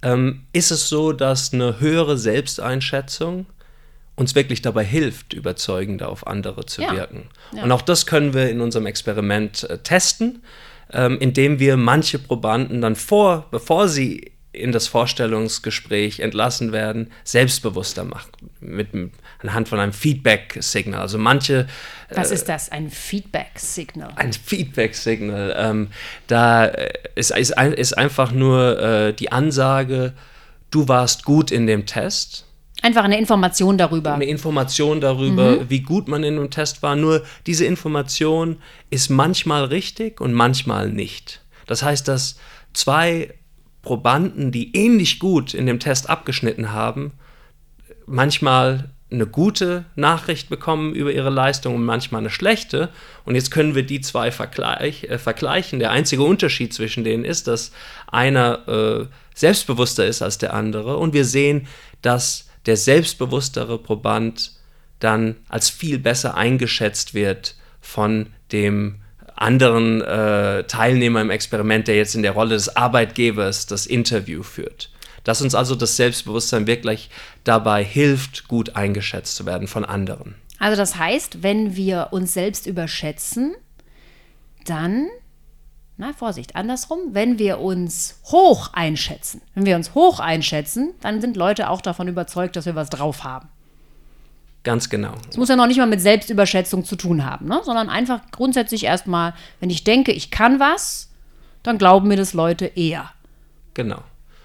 ähm, 0.01 0.43
ist 0.53 0.71
es 0.71 0.87
so, 0.89 1.11
dass 1.11 1.53
eine 1.53 1.79
höhere 1.79 2.17
Selbsteinschätzung 2.17 3.47
uns 4.15 4.35
wirklich 4.35 4.61
dabei 4.61 4.83
hilft, 4.83 5.33
überzeugender 5.33 6.09
auf 6.09 6.27
andere 6.27 6.65
zu 6.65 6.81
ja. 6.81 6.91
wirken? 6.93 7.29
Ja. 7.51 7.63
Und 7.63 7.71
auch 7.71 7.81
das 7.81 8.05
können 8.05 8.33
wir 8.33 8.49
in 8.49 8.61
unserem 8.61 8.85
Experiment 8.85 9.63
äh, 9.63 9.79
testen, 9.79 10.43
ähm, 10.91 11.17
indem 11.19 11.59
wir 11.59 11.77
manche 11.77 12.19
Probanden 12.19 12.81
dann 12.81 12.95
vor, 12.95 13.47
bevor 13.51 13.87
sie 13.87 14.31
in 14.59 14.71
das 14.71 14.87
Vorstellungsgespräch 14.87 16.19
entlassen 16.19 16.71
werden, 16.71 17.11
selbstbewusster 17.23 18.03
machen. 18.03 18.29
Mit, 18.59 18.89
anhand 19.39 19.69
von 19.69 19.79
einem 19.79 19.93
Feedback-Signal. 19.93 20.99
Also 20.99 21.17
manche. 21.17 21.67
Was 22.09 22.31
äh, 22.31 22.35
ist 22.35 22.49
das? 22.49 22.71
Ein 22.71 22.89
Feedback-Signal? 22.89 24.13
Ein 24.15 24.33
Feedback-Signal. 24.33 25.55
Ähm, 25.57 25.87
da 26.27 26.65
ist, 27.15 27.31
ist, 27.31 27.53
ist, 27.57 27.97
einfach 27.97 28.31
nur 28.31 28.79
äh, 28.79 29.13
die 29.13 29.31
Ansage, 29.31 30.13
du 30.71 30.87
warst 30.87 31.23
gut 31.23 31.51
in 31.51 31.67
dem 31.67 31.85
Test. 31.85 32.45
Einfach 32.81 33.03
eine 33.03 33.17
Information 33.17 33.77
darüber. 33.77 34.13
Eine 34.13 34.25
Information 34.25 35.01
darüber, 35.01 35.57
mhm. 35.57 35.69
wie 35.69 35.81
gut 35.81 36.07
man 36.07 36.23
in 36.23 36.35
dem 36.35 36.49
Test 36.49 36.81
war. 36.81 36.95
Nur 36.95 37.23
diese 37.45 37.65
Information 37.65 38.57
ist 38.89 39.09
manchmal 39.09 39.65
richtig 39.65 40.21
und 40.21 40.33
manchmal 40.33 40.89
nicht. 40.89 41.41
Das 41.67 41.83
heißt, 41.83 42.07
dass 42.07 42.37
zwei 42.73 43.33
Probanden, 43.81 44.51
die 44.51 44.75
ähnlich 44.75 45.19
gut 45.19 45.53
in 45.53 45.65
dem 45.65 45.79
Test 45.79 46.09
abgeschnitten 46.09 46.71
haben, 46.71 47.13
manchmal 48.05 48.89
eine 49.11 49.25
gute 49.25 49.85
Nachricht 49.95 50.49
bekommen 50.49 50.93
über 50.93 51.11
ihre 51.11 51.31
Leistung 51.31 51.75
und 51.75 51.83
manchmal 51.83 52.19
eine 52.19 52.29
schlechte. 52.29 52.89
Und 53.25 53.35
jetzt 53.35 53.49
können 53.49 53.73
wir 53.73 53.83
die 53.83 54.01
zwei 54.01 54.31
vergleich, 54.31 55.05
äh, 55.05 55.17
vergleichen. 55.17 55.79
Der 55.79 55.91
einzige 55.91 56.23
Unterschied 56.23 56.73
zwischen 56.73 57.03
denen 57.03 57.25
ist, 57.25 57.47
dass 57.47 57.71
einer 58.07 58.67
äh, 58.67 59.05
selbstbewusster 59.33 60.05
ist 60.05 60.21
als 60.21 60.37
der 60.37 60.53
andere. 60.53 60.97
Und 60.97 61.13
wir 61.13 61.25
sehen, 61.25 61.67
dass 62.01 62.49
der 62.65 62.77
selbstbewusstere 62.77 63.79
Proband 63.79 64.51
dann 64.99 65.37
als 65.47 65.69
viel 65.69 65.97
besser 65.97 66.35
eingeschätzt 66.35 67.13
wird 67.13 67.55
von 67.81 68.27
dem 68.51 69.01
anderen 69.39 70.01
äh, 70.01 70.63
Teilnehmer 70.65 71.21
im 71.21 71.29
Experiment, 71.29 71.87
der 71.87 71.95
jetzt 71.95 72.15
in 72.15 72.23
der 72.23 72.33
Rolle 72.33 72.55
des 72.55 72.75
Arbeitgebers 72.75 73.65
das 73.65 73.85
Interview 73.85 74.43
führt. 74.43 74.91
Dass 75.23 75.41
uns 75.41 75.55
also 75.55 75.75
das 75.75 75.95
Selbstbewusstsein 75.95 76.67
wirklich 76.67 77.09
dabei 77.43 77.83
hilft, 77.83 78.47
gut 78.47 78.75
eingeschätzt 78.75 79.35
zu 79.35 79.45
werden 79.45 79.67
von 79.67 79.85
anderen. 79.85 80.35
Also 80.59 80.75
das 80.75 80.97
heißt, 80.97 81.41
wenn 81.41 81.75
wir 81.75 82.09
uns 82.11 82.33
selbst 82.33 82.67
überschätzen, 82.67 83.55
dann, 84.65 85.07
na 85.97 86.11
Vorsicht, 86.11 86.55
andersrum, 86.55 86.99
wenn 87.11 87.39
wir 87.39 87.59
uns 87.59 88.19
hoch 88.25 88.73
einschätzen, 88.73 89.41
wenn 89.55 89.65
wir 89.65 89.77
uns 89.77 89.95
hoch 89.95 90.19
einschätzen, 90.19 90.93
dann 91.01 91.21
sind 91.21 91.37
Leute 91.37 91.69
auch 91.69 91.81
davon 91.81 92.09
überzeugt, 92.09 92.57
dass 92.57 92.65
wir 92.65 92.75
was 92.75 92.89
drauf 92.89 93.23
haben. 93.23 93.47
Ganz 94.63 94.89
genau. 94.89 95.13
Es 95.29 95.37
muss 95.37 95.49
ja 95.49 95.55
noch 95.55 95.67
nicht 95.67 95.77
mal 95.77 95.87
mit 95.87 96.01
Selbstüberschätzung 96.01 96.83
zu 96.83 96.95
tun 96.95 97.25
haben, 97.25 97.47
ne? 97.47 97.61
sondern 97.63 97.89
einfach 97.89 98.19
grundsätzlich 98.31 98.83
erstmal, 98.83 99.33
wenn 99.59 99.69
ich 99.69 99.83
denke, 99.83 100.11
ich 100.11 100.31
kann 100.31 100.59
was, 100.59 101.09
dann 101.63 101.77
glauben 101.77 102.07
mir 102.07 102.17
das 102.17 102.33
Leute 102.33 102.65
eher. 102.65 103.11
Genau. 103.73 104.03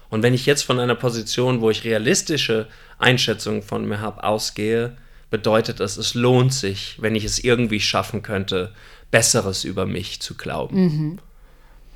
Und 0.09 0.23
wenn 0.23 0.33
ich 0.33 0.45
jetzt 0.45 0.61
von 0.61 0.79
einer 0.79 0.95
Position, 0.95 1.59
wo 1.59 1.69
ich 1.69 1.83
realistische 1.83 2.67
Einschätzungen 2.97 3.61
von 3.61 3.85
mir 3.85 3.99
habe, 3.99 4.23
ausgehe, 4.23 4.95
bedeutet 5.29 5.79
das, 5.81 5.97
es 5.97 6.13
lohnt 6.13 6.53
sich, 6.53 6.95
wenn 7.01 7.15
ich 7.15 7.25
es 7.25 7.43
irgendwie 7.43 7.81
schaffen 7.81 8.21
könnte, 8.21 8.73
Besseres 9.11 9.63
über 9.63 9.85
mich 9.85 10.21
zu 10.21 10.35
glauben. 10.35 10.83
Mhm. 10.83 11.19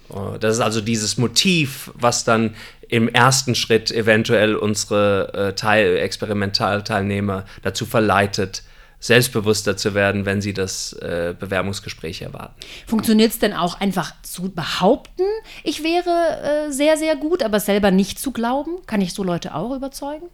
Oh, 0.10 0.38
das 0.39 0.56
ist 0.56 0.62
also 0.62 0.82
dieses 0.82 1.18
Motiv, 1.18 1.92
was 1.94 2.24
dann 2.24 2.56
im 2.88 3.08
ersten 3.08 3.56
Schritt 3.56 3.92
eventuell 3.92 4.56
unsere 4.56 5.34
äh, 5.34 5.54
Teil 5.54 5.98
Experimentalteilnehmer 5.98 7.46
dazu 7.62 7.86
verleitet, 7.86 8.63
selbstbewusster 9.00 9.78
zu 9.78 9.94
werden, 9.94 10.25
wenn 10.25 10.42
sie 10.42 10.54
das 10.54 10.94
äh, 10.94 11.34
Bewerbungsgespräch 11.38 12.22
erwarten. 12.22 12.56
Funktioniert 12.86 13.32
es 13.32 13.39
denn 13.39 13.54
auch 13.54 13.80
einfach 13.80 14.13
zu 14.24 14.51
behaupten, 14.51 15.24
ich 15.63 15.84
wäre 15.84 16.68
äh, 16.68 16.72
sehr, 16.72 16.98
sehr 16.98 17.16
gut, 17.16 17.44
aber 17.44 17.60
selber 17.60 17.92
nicht 17.92 18.20
zu 18.20 18.32
glauben? 18.32 18.72
Kann 18.88 19.01
ich 19.01 19.13
so 19.13 19.24
Leute 19.24 19.56
auch 19.56 19.75
überzeugen? 19.75 20.28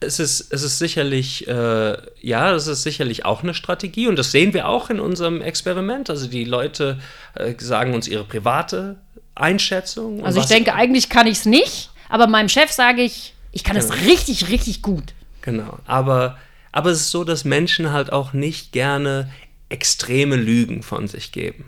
Es 0.00 0.18
ist, 0.18 0.52
es 0.52 0.62
ist 0.62 0.78
sicherlich, 0.78 1.48
äh, 1.48 1.96
ja, 2.20 2.54
es 2.54 2.66
ist 2.66 2.82
sicherlich 2.82 3.24
auch 3.24 3.42
eine 3.42 3.54
Strategie 3.54 4.08
und 4.08 4.16
das 4.16 4.30
sehen 4.30 4.52
wir 4.52 4.68
auch 4.68 4.90
in 4.90 5.00
unserem 5.00 5.40
Experiment. 5.40 6.10
Also 6.10 6.26
die 6.26 6.44
Leute 6.44 6.98
äh, 7.34 7.54
sagen 7.58 7.94
uns 7.94 8.06
ihre 8.06 8.24
private 8.24 8.96
Einschätzung. 9.34 10.24
Also 10.24 10.40
ich 10.40 10.46
denke, 10.46 10.74
eigentlich 10.74 11.08
kann 11.08 11.26
ich 11.26 11.38
es 11.38 11.46
nicht, 11.46 11.90
aber 12.08 12.26
meinem 12.26 12.48
Chef 12.48 12.70
sage 12.70 13.02
ich, 13.02 13.34
ich 13.52 13.64
kann 13.64 13.76
es 13.76 13.88
genau. 13.88 14.04
richtig, 14.04 14.48
richtig 14.48 14.82
gut. 14.82 15.14
Genau, 15.42 15.78
aber 15.86 16.36
aber 16.76 16.90
es 16.90 17.00
ist 17.00 17.10
so, 17.10 17.24
dass 17.24 17.46
Menschen 17.46 17.90
halt 17.90 18.12
auch 18.12 18.34
nicht 18.34 18.70
gerne 18.70 19.32
extreme 19.70 20.36
Lügen 20.36 20.82
von 20.82 21.08
sich 21.08 21.32
geben. 21.32 21.64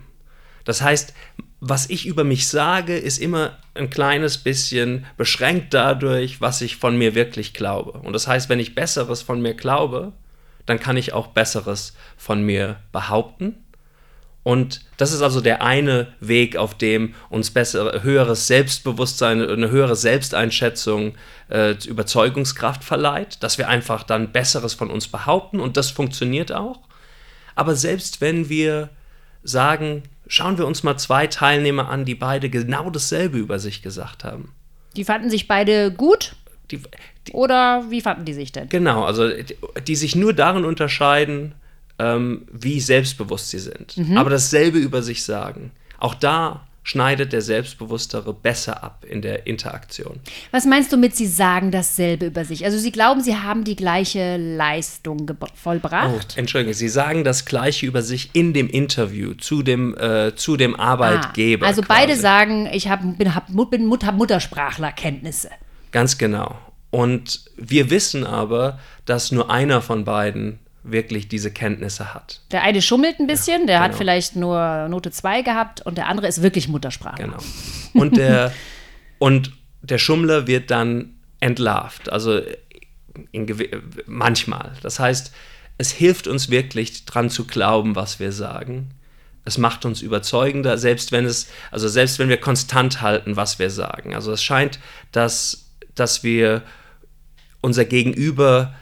Das 0.65 0.83
heißt, 0.83 1.15
was 1.59 1.89
ich 1.89 2.05
über 2.05 2.23
mich 2.23 2.47
sage, 2.47 2.97
ist 2.97 3.17
immer 3.17 3.57
ein 3.73 3.89
kleines 3.89 4.37
bisschen 4.37 5.05
beschränkt 5.17 5.73
dadurch, 5.73 6.41
was 6.41 6.61
ich 6.61 6.77
von 6.77 6.97
mir 6.97 7.15
wirklich 7.15 7.53
glaube. 7.53 7.99
Und 7.99 8.13
das 8.13 8.27
heißt, 8.27 8.49
wenn 8.49 8.59
ich 8.59 8.75
Besseres 8.75 9.21
von 9.21 9.41
mir 9.41 9.53
glaube, 9.53 10.13
dann 10.65 10.79
kann 10.79 10.97
ich 10.97 11.13
auch 11.13 11.27
Besseres 11.27 11.93
von 12.17 12.41
mir 12.43 12.77
behaupten 12.91 13.55
und 14.43 14.81
das 14.97 15.11
ist 15.11 15.21
also 15.21 15.41
der 15.41 15.61
eine 15.61 16.07
Weg, 16.21 16.55
auf 16.55 16.73
dem 16.73 17.13
uns 17.29 17.51
besser, 17.51 18.01
höheres 18.03 18.47
Selbstbewusstsein, 18.47 19.41
eine 19.41 19.69
höhere 19.69 19.95
Selbsteinschätzung, 19.95 21.15
äh, 21.49 21.75
Überzeugungskraft 21.85 22.83
verleiht, 22.83 23.43
dass 23.43 23.57
wir 23.57 23.67
einfach 23.67 24.03
dann 24.03 24.31
Besseres 24.31 24.73
von 24.73 24.89
uns 24.89 25.07
behaupten 25.07 25.59
und 25.59 25.77
das 25.77 25.91
funktioniert 25.91 26.51
auch. 26.51 26.79
Aber 27.55 27.75
selbst 27.75 28.21
wenn 28.21 28.49
wir 28.49 28.89
sagen, 29.43 30.03
schauen 30.29 30.57
wir 30.57 30.65
uns 30.65 30.83
mal 30.83 30.97
zwei 30.97 31.27
Teilnehmer 31.27 31.89
an, 31.89 32.05
die 32.05 32.15
beide 32.15 32.49
genau 32.49 32.89
dasselbe 32.89 33.37
über 33.37 33.59
sich 33.59 33.81
gesagt 33.81 34.23
haben. 34.23 34.53
Die 34.95 35.03
fanden 35.03 35.29
sich 35.29 35.47
beide 35.47 35.91
gut? 35.91 36.35
Die, 36.71 36.81
die, 37.27 37.33
Oder 37.33 37.83
wie 37.89 37.99
fanden 37.99 38.25
die 38.25 38.33
sich 38.33 38.51
denn? 38.51 38.69
Genau, 38.69 39.03
also 39.03 39.27
die, 39.27 39.57
die 39.85 39.95
sich 39.95 40.15
nur 40.15 40.33
darin 40.33 40.65
unterscheiden, 40.65 41.55
ähm, 41.97 42.45
wie 42.51 42.79
selbstbewusst 42.79 43.49
sie 43.49 43.59
sind. 43.59 43.97
Mhm. 43.97 44.17
Aber 44.17 44.29
dasselbe 44.29 44.77
über 44.77 45.01
sich 45.01 45.23
sagen. 45.23 45.71
Auch 45.97 46.13
da 46.13 46.67
schneidet 46.83 47.33
der 47.33 47.41
Selbstbewusstere 47.41 48.33
besser 48.33 48.83
ab 48.83 49.05
in 49.07 49.21
der 49.21 49.45
Interaktion. 49.45 50.19
Was 50.51 50.65
meinst 50.65 50.91
du 50.91 50.97
mit, 50.97 51.15
Sie 51.15 51.27
sagen 51.27 51.71
dasselbe 51.71 52.27
über 52.27 52.45
sich? 52.45 52.65
Also 52.65 52.77
Sie 52.77 52.91
glauben, 52.91 53.21
Sie 53.21 53.35
haben 53.35 53.63
die 53.63 53.75
gleiche 53.75 54.37
Leistung 54.37 55.29
vollbracht? 55.53 56.35
Oh, 56.35 56.39
Entschuldigung, 56.39 56.73
Sie 56.73 56.89
sagen 56.89 57.23
das 57.23 57.45
Gleiche 57.45 57.85
über 57.85 58.01
sich 58.01 58.31
in 58.33 58.53
dem 58.53 58.69
Interview 58.69 59.33
zu 59.33 59.61
dem, 59.61 59.95
äh, 59.97 60.35
zu 60.35 60.57
dem 60.57 60.79
Arbeitgeber. 60.79 61.65
Ah, 61.65 61.69
also 61.69 61.81
quasi. 61.81 61.99
beide 61.99 62.15
sagen, 62.15 62.69
ich 62.71 62.87
hab, 62.87 63.01
bin, 63.17 63.35
hab, 63.35 63.47
bin 63.69 63.85
Mutter, 63.85 64.11
Muttersprachlerkenntnisse. 64.11 65.49
Ganz 65.91 66.17
genau. 66.17 66.57
Und 66.91 67.45
wir 67.55 67.89
wissen 67.89 68.25
aber, 68.25 68.79
dass 69.05 69.31
nur 69.31 69.51
einer 69.51 69.81
von 69.81 70.05
beiden 70.05 70.59
wirklich 70.83 71.27
diese 71.27 71.51
Kenntnisse 71.51 72.13
hat. 72.13 72.41
Der 72.51 72.63
eine 72.63 72.81
schummelt 72.81 73.19
ein 73.19 73.27
bisschen, 73.27 73.67
der 73.67 73.79
genau. 73.79 73.89
hat 73.89 73.95
vielleicht 73.95 74.35
nur 74.35 74.87
Note 74.89 75.11
2 75.11 75.41
gehabt 75.41 75.81
und 75.85 75.97
der 75.97 76.07
andere 76.07 76.27
ist 76.27 76.41
wirklich 76.41 76.67
Muttersprache. 76.67 77.23
Genau. 77.23 77.37
Und 77.93 78.17
der, 78.17 78.53
und 79.19 79.51
der 79.81 79.97
Schummler 79.97 80.47
wird 80.47 80.71
dann 80.71 81.15
entlarvt, 81.39 82.11
also 82.11 82.41
manchmal. 84.05 84.73
Das 84.81 84.99
heißt, 84.99 85.33
es 85.77 85.91
hilft 85.91 86.27
uns 86.27 86.49
wirklich 86.49 87.05
dran 87.05 87.29
zu 87.29 87.45
glauben, 87.45 87.95
was 87.95 88.19
wir 88.19 88.31
sagen. 88.31 88.91
Es 89.45 89.57
macht 89.57 89.85
uns 89.85 90.01
überzeugender, 90.01 90.77
selbst 90.77 91.11
wenn 91.11 91.25
es, 91.25 91.49
also 91.71 91.87
selbst 91.87 92.19
wenn 92.19 92.29
wir 92.29 92.37
konstant 92.37 93.01
halten, 93.01 93.35
was 93.35 93.59
wir 93.59 93.69
sagen. 93.69 94.13
Also 94.13 94.31
es 94.31 94.43
scheint, 94.43 94.79
dass, 95.11 95.71
dass 95.95 96.23
wir 96.23 96.63
unser 97.61 97.85
Gegenüber 97.85 98.75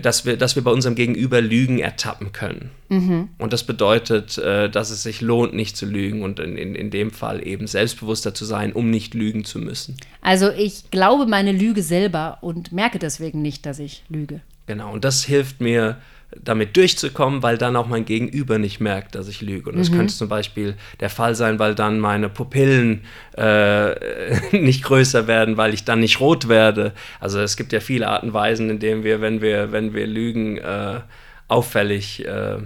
dass 0.00 0.24
wir, 0.24 0.36
dass 0.36 0.56
wir 0.56 0.64
bei 0.64 0.70
unserem 0.70 0.94
Gegenüber 0.94 1.40
Lügen 1.40 1.78
ertappen 1.78 2.32
können. 2.32 2.70
Mhm. 2.88 3.28
Und 3.38 3.52
das 3.52 3.64
bedeutet, 3.64 4.38
äh, 4.38 4.70
dass 4.70 4.90
es 4.90 5.02
sich 5.02 5.20
lohnt, 5.20 5.54
nicht 5.54 5.76
zu 5.76 5.84
lügen 5.84 6.22
und 6.22 6.38
in, 6.38 6.56
in, 6.56 6.74
in 6.74 6.90
dem 6.90 7.10
Fall 7.10 7.46
eben 7.46 7.66
selbstbewusster 7.66 8.32
zu 8.34 8.44
sein, 8.44 8.72
um 8.72 8.90
nicht 8.90 9.12
lügen 9.12 9.44
zu 9.44 9.58
müssen. 9.58 9.96
Also 10.22 10.50
ich 10.50 10.90
glaube 10.90 11.26
meine 11.26 11.52
Lüge 11.52 11.82
selber 11.82 12.38
und 12.40 12.72
merke 12.72 12.98
deswegen 12.98 13.42
nicht, 13.42 13.66
dass 13.66 13.78
ich 13.78 14.02
lüge. 14.08 14.40
Genau, 14.66 14.92
und 14.92 15.04
das 15.04 15.24
hilft 15.24 15.60
mir, 15.60 15.98
damit 16.40 16.76
durchzukommen, 16.76 17.42
weil 17.42 17.58
dann 17.58 17.76
auch 17.76 17.86
mein 17.86 18.04
Gegenüber 18.04 18.58
nicht 18.58 18.80
merkt, 18.80 19.14
dass 19.14 19.28
ich 19.28 19.40
lüge. 19.40 19.70
Und 19.70 19.78
das 19.78 19.90
mhm. 19.90 19.96
könnte 19.96 20.14
zum 20.14 20.28
Beispiel 20.28 20.74
der 21.00 21.10
Fall 21.10 21.34
sein, 21.34 21.58
weil 21.58 21.74
dann 21.74 22.00
meine 22.00 22.28
Pupillen 22.28 23.04
äh, 23.36 24.56
nicht 24.58 24.82
größer 24.84 25.26
werden, 25.26 25.56
weil 25.56 25.74
ich 25.74 25.84
dann 25.84 26.00
nicht 26.00 26.20
rot 26.20 26.48
werde. 26.48 26.92
Also 27.20 27.40
es 27.40 27.56
gibt 27.56 27.72
ja 27.72 27.80
viele 27.80 28.08
Arten 28.08 28.28
und 28.28 28.34
Weisen, 28.34 28.70
in 28.70 28.78
denen 28.78 29.04
wir, 29.04 29.20
wenn 29.20 29.40
wir, 29.40 29.72
wenn 29.72 29.94
wir 29.94 30.06
lügen, 30.06 30.58
äh, 30.58 31.00
auffällig 31.48 32.26
äh, 32.26 32.58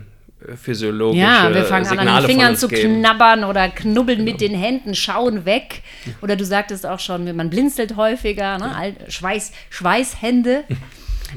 physiologische 0.55 1.23
Ja, 1.23 1.53
wir 1.53 1.65
fangen 1.65 1.85
Signale 1.85 2.11
an, 2.11 2.17
an 2.17 2.23
den 2.23 2.31
Fingern 2.31 2.57
zu 2.57 2.69
geben. 2.69 3.01
knabbern 3.01 3.45
oder 3.45 3.69
knubbeln 3.69 4.19
genau. 4.19 4.31
mit 4.31 4.41
den 4.41 4.55
Händen, 4.55 4.95
schauen 4.95 5.45
weg. 5.45 5.83
Oder 6.23 6.37
du 6.37 6.45
sagtest 6.45 6.87
auch 6.87 7.01
schon, 7.01 7.35
man 7.35 7.51
blinzelt 7.51 7.97
häufiger, 7.97 8.59
ne? 8.59 8.95
Schweiß, 9.09 9.53
Schweißhände. 9.71 10.65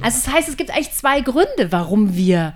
Also 0.01 0.19
das 0.23 0.33
heißt, 0.33 0.49
es 0.49 0.57
gibt 0.57 0.71
eigentlich 0.71 0.91
zwei 0.91 1.21
Gründe, 1.21 1.71
warum 1.71 2.15
wir, 2.15 2.55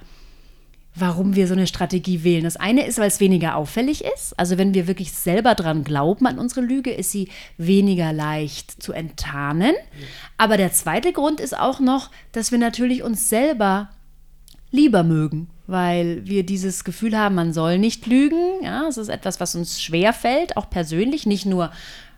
warum 0.96 1.36
wir 1.36 1.48
so 1.48 1.54
eine 1.54 1.68
Strategie 1.68 2.24
wählen. 2.24 2.44
Das 2.44 2.58
eine 2.58 2.86
ist, 2.86 2.98
weil 3.00 3.08
es 3.08 3.20
weniger 3.20 3.56
auffällig 3.56 4.04
ist. 4.04 4.38
Also 4.40 4.58
wenn 4.58 4.74
wir 4.74 4.88
wirklich 4.88 5.12
selber 5.12 5.56
dran 5.56 5.84
glauben 5.84 6.28
an 6.28 6.40
unsere 6.40 6.62
Lüge, 6.62 6.92
ist 6.92 7.12
sie 7.12 7.30
weniger 7.58 8.14
leicht 8.14 8.82
zu 8.82 8.94
enttarnen. 8.94 9.76
Aber 10.38 10.58
der 10.58 10.72
zweite 10.74 11.14
Grund 11.14 11.40
ist 11.40 11.58
auch 11.58 11.80
noch, 11.80 12.12
dass 12.32 12.52
wir 12.52 12.60
natürlich 12.60 13.04
uns 13.04 13.30
selber 13.30 13.90
lieber 14.72 15.04
mögen, 15.04 15.50
weil 15.68 16.26
wir 16.26 16.44
dieses 16.44 16.84
Gefühl 16.84 17.18
haben, 17.18 17.36
man 17.36 17.54
soll 17.54 17.78
nicht 17.78 18.08
lügen. 18.08 18.64
Ja, 18.64 18.88
es 18.88 18.98
ist 18.98 19.10
etwas, 19.10 19.40
was 19.40 19.56
uns 19.56 19.82
schwer 19.82 20.14
fällt, 20.14 20.58
auch 20.58 20.70
persönlich, 20.70 21.26
nicht 21.26 21.46
nur 21.46 21.72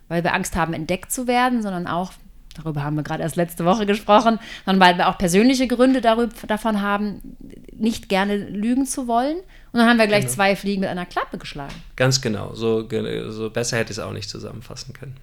weil 0.07 0.23
wir 0.23 0.33
Angst 0.33 0.55
haben, 0.55 0.73
entdeckt 0.73 1.11
zu 1.11 1.27
werden, 1.27 1.61
sondern 1.61 1.87
auch, 1.87 2.13
darüber 2.55 2.83
haben 2.83 2.95
wir 2.95 3.03
gerade 3.03 3.23
erst 3.23 3.35
letzte 3.35 3.65
Woche 3.65 3.85
gesprochen, 3.85 4.39
sondern 4.65 4.87
weil 4.87 4.97
wir 4.97 5.09
auch 5.09 5.17
persönliche 5.17 5.67
Gründe 5.67 6.01
darüber, 6.01 6.33
davon 6.47 6.81
haben, 6.81 7.37
nicht 7.71 8.09
gerne 8.09 8.35
lügen 8.37 8.85
zu 8.85 9.07
wollen. 9.07 9.37
Und 9.71 9.79
dann 9.79 9.87
haben 9.87 9.97
wir 9.97 10.07
gleich 10.07 10.23
genau. 10.23 10.33
zwei 10.33 10.55
Fliegen 10.55 10.81
mit 10.81 10.89
einer 10.89 11.05
Klappe 11.05 11.37
geschlagen. 11.37 11.75
Ganz 11.95 12.21
genau. 12.21 12.53
So, 12.53 12.87
so 13.29 13.49
besser 13.49 13.77
hätte 13.77 13.91
ich 13.91 13.97
es 13.97 14.03
auch 14.03 14.13
nicht 14.13 14.29
zusammenfassen 14.29 14.93
können. 14.93 15.17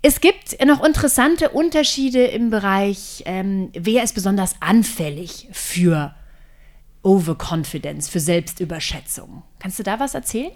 Es 0.00 0.20
gibt 0.20 0.64
noch 0.64 0.84
interessante 0.84 1.50
Unterschiede 1.50 2.24
im 2.24 2.50
Bereich, 2.50 3.22
ähm, 3.26 3.70
wer 3.74 4.04
ist 4.04 4.14
besonders 4.14 4.54
anfällig 4.60 5.48
für 5.50 6.14
Overconfidence, 7.02 8.08
für 8.08 8.20
Selbstüberschätzung. 8.20 9.42
Kannst 9.58 9.78
du 9.78 9.82
da 9.82 9.98
was 9.98 10.14
erzählen? 10.14 10.52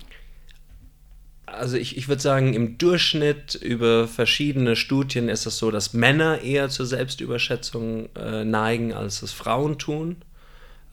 Also 1.62 1.76
ich, 1.76 1.96
ich 1.96 2.08
würde 2.08 2.20
sagen, 2.20 2.54
im 2.54 2.76
Durchschnitt 2.76 3.54
über 3.54 4.08
verschiedene 4.08 4.74
Studien 4.74 5.28
ist 5.28 5.46
es 5.46 5.58
so, 5.58 5.70
dass 5.70 5.94
Männer 5.94 6.40
eher 6.40 6.68
zur 6.68 6.86
Selbstüberschätzung 6.86 8.08
äh, 8.16 8.44
neigen, 8.44 8.92
als 8.92 9.22
es 9.22 9.30
Frauen 9.30 9.78
tun. 9.78 10.16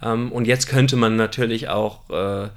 Ähm, 0.03 0.31
und 0.31 0.45
jetzt 0.45 0.67
könnte 0.67 0.95
man 0.95 1.15
natürlich 1.15 1.69
auch 1.69 2.07
äh, 2.11 2.49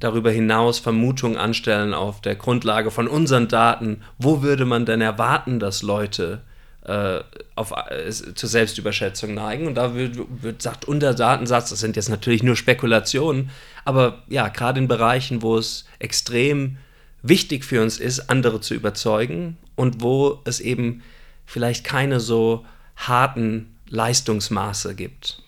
darüber 0.00 0.32
hinaus 0.32 0.80
Vermutungen 0.80 1.36
anstellen 1.36 1.94
auf 1.94 2.20
der 2.20 2.34
Grundlage 2.34 2.90
von 2.90 3.06
unseren 3.06 3.46
Daten. 3.46 4.02
Wo 4.18 4.42
würde 4.42 4.64
man 4.64 4.84
denn 4.84 5.00
erwarten, 5.00 5.60
dass 5.60 5.82
Leute 5.82 6.40
äh, 6.84 7.20
auf, 7.54 7.72
äh, 7.90 8.10
zur 8.10 8.48
Selbstüberschätzung 8.48 9.34
neigen? 9.34 9.68
Und 9.68 9.76
da 9.76 9.94
wird, 9.94 10.18
wird 10.42 10.62
sagt 10.62 10.84
unser 10.84 11.14
Datensatz, 11.14 11.70
das 11.70 11.78
sind 11.78 11.94
jetzt 11.94 12.10
natürlich 12.10 12.42
nur 12.42 12.56
Spekulationen, 12.56 13.50
aber 13.84 14.24
ja, 14.26 14.48
gerade 14.48 14.80
in 14.80 14.88
Bereichen, 14.88 15.42
wo 15.42 15.56
es 15.56 15.84
extrem 16.00 16.78
wichtig 17.22 17.64
für 17.64 17.82
uns 17.82 17.98
ist, 17.98 18.30
andere 18.30 18.60
zu 18.60 18.74
überzeugen 18.74 19.56
und 19.74 20.02
wo 20.02 20.40
es 20.44 20.60
eben 20.60 21.02
vielleicht 21.44 21.84
keine 21.84 22.20
so 22.20 22.64
harten 22.96 23.76
Leistungsmaße 23.88 24.94
gibt. 24.94 25.42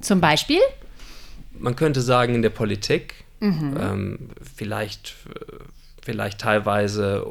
Zum 0.00 0.20
Beispiel? 0.20 0.60
Man 1.52 1.76
könnte 1.76 2.00
sagen 2.00 2.34
in 2.34 2.42
der 2.42 2.50
Politik, 2.50 3.24
mhm. 3.40 3.76
ähm, 3.80 4.18
vielleicht, 4.56 5.14
vielleicht 6.02 6.40
teilweise 6.40 7.24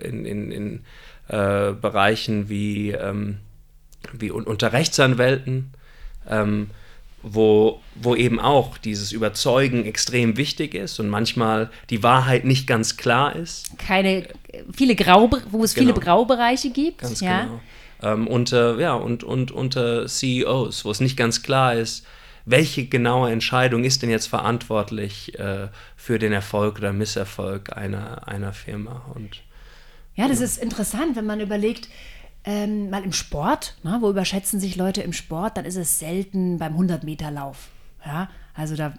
in, 0.00 0.24
in, 0.24 0.52
in 0.52 0.84
äh, 1.28 1.72
Bereichen 1.72 2.48
wie, 2.48 2.90
ähm, 2.90 3.38
wie 4.12 4.30
unter 4.30 4.72
Rechtsanwälten. 4.72 5.72
Ähm, 6.28 6.70
wo, 7.22 7.80
wo 7.94 8.14
eben 8.14 8.40
auch 8.40 8.78
dieses 8.78 9.12
Überzeugen 9.12 9.84
extrem 9.84 10.36
wichtig 10.36 10.74
ist 10.74 10.98
und 10.98 11.08
manchmal 11.08 11.70
die 11.90 12.02
Wahrheit 12.02 12.44
nicht 12.44 12.66
ganz 12.66 12.96
klar 12.96 13.36
ist. 13.36 13.78
Keine, 13.78 14.26
viele 14.72 14.96
Grau, 14.96 15.30
wo 15.50 15.64
es 15.64 15.74
genau. 15.74 15.92
viele 15.92 16.04
Graubereiche 16.04 16.70
gibt. 16.70 16.98
Ganz 16.98 17.20
ja. 17.20 17.42
genau. 17.42 17.60
Ähm, 18.02 18.26
unter, 18.26 18.78
ja, 18.80 18.94
und, 18.94 19.22
und 19.22 19.52
unter 19.52 20.06
CEOs, 20.06 20.84
wo 20.84 20.90
es 20.90 21.00
nicht 21.00 21.16
ganz 21.16 21.42
klar 21.42 21.74
ist, 21.74 22.04
welche 22.44 22.86
genaue 22.86 23.30
Entscheidung 23.30 23.84
ist 23.84 24.02
denn 24.02 24.10
jetzt 24.10 24.26
verantwortlich 24.26 25.38
äh, 25.38 25.68
für 25.96 26.18
den 26.18 26.32
Erfolg 26.32 26.78
oder 26.78 26.92
Misserfolg 26.92 27.76
einer, 27.76 28.26
einer 28.26 28.52
Firma. 28.52 29.06
Und, 29.14 29.42
ja, 30.16 30.26
das 30.26 30.40
ja. 30.40 30.46
ist 30.46 30.58
interessant, 30.58 31.14
wenn 31.14 31.26
man 31.26 31.38
überlegt, 31.38 31.88
ähm, 32.44 32.90
mal 32.90 33.04
im 33.04 33.12
Sport, 33.12 33.76
ne, 33.82 33.98
wo 34.00 34.10
überschätzen 34.10 34.58
sich 34.58 34.76
Leute 34.76 35.02
im 35.02 35.12
Sport, 35.12 35.56
dann 35.56 35.64
ist 35.64 35.76
es 35.76 35.98
selten 35.98 36.58
beim 36.58 36.76
100-Meter-Lauf. 36.78 37.68
Ja? 38.04 38.28
Also 38.54 38.74
da, 38.74 38.94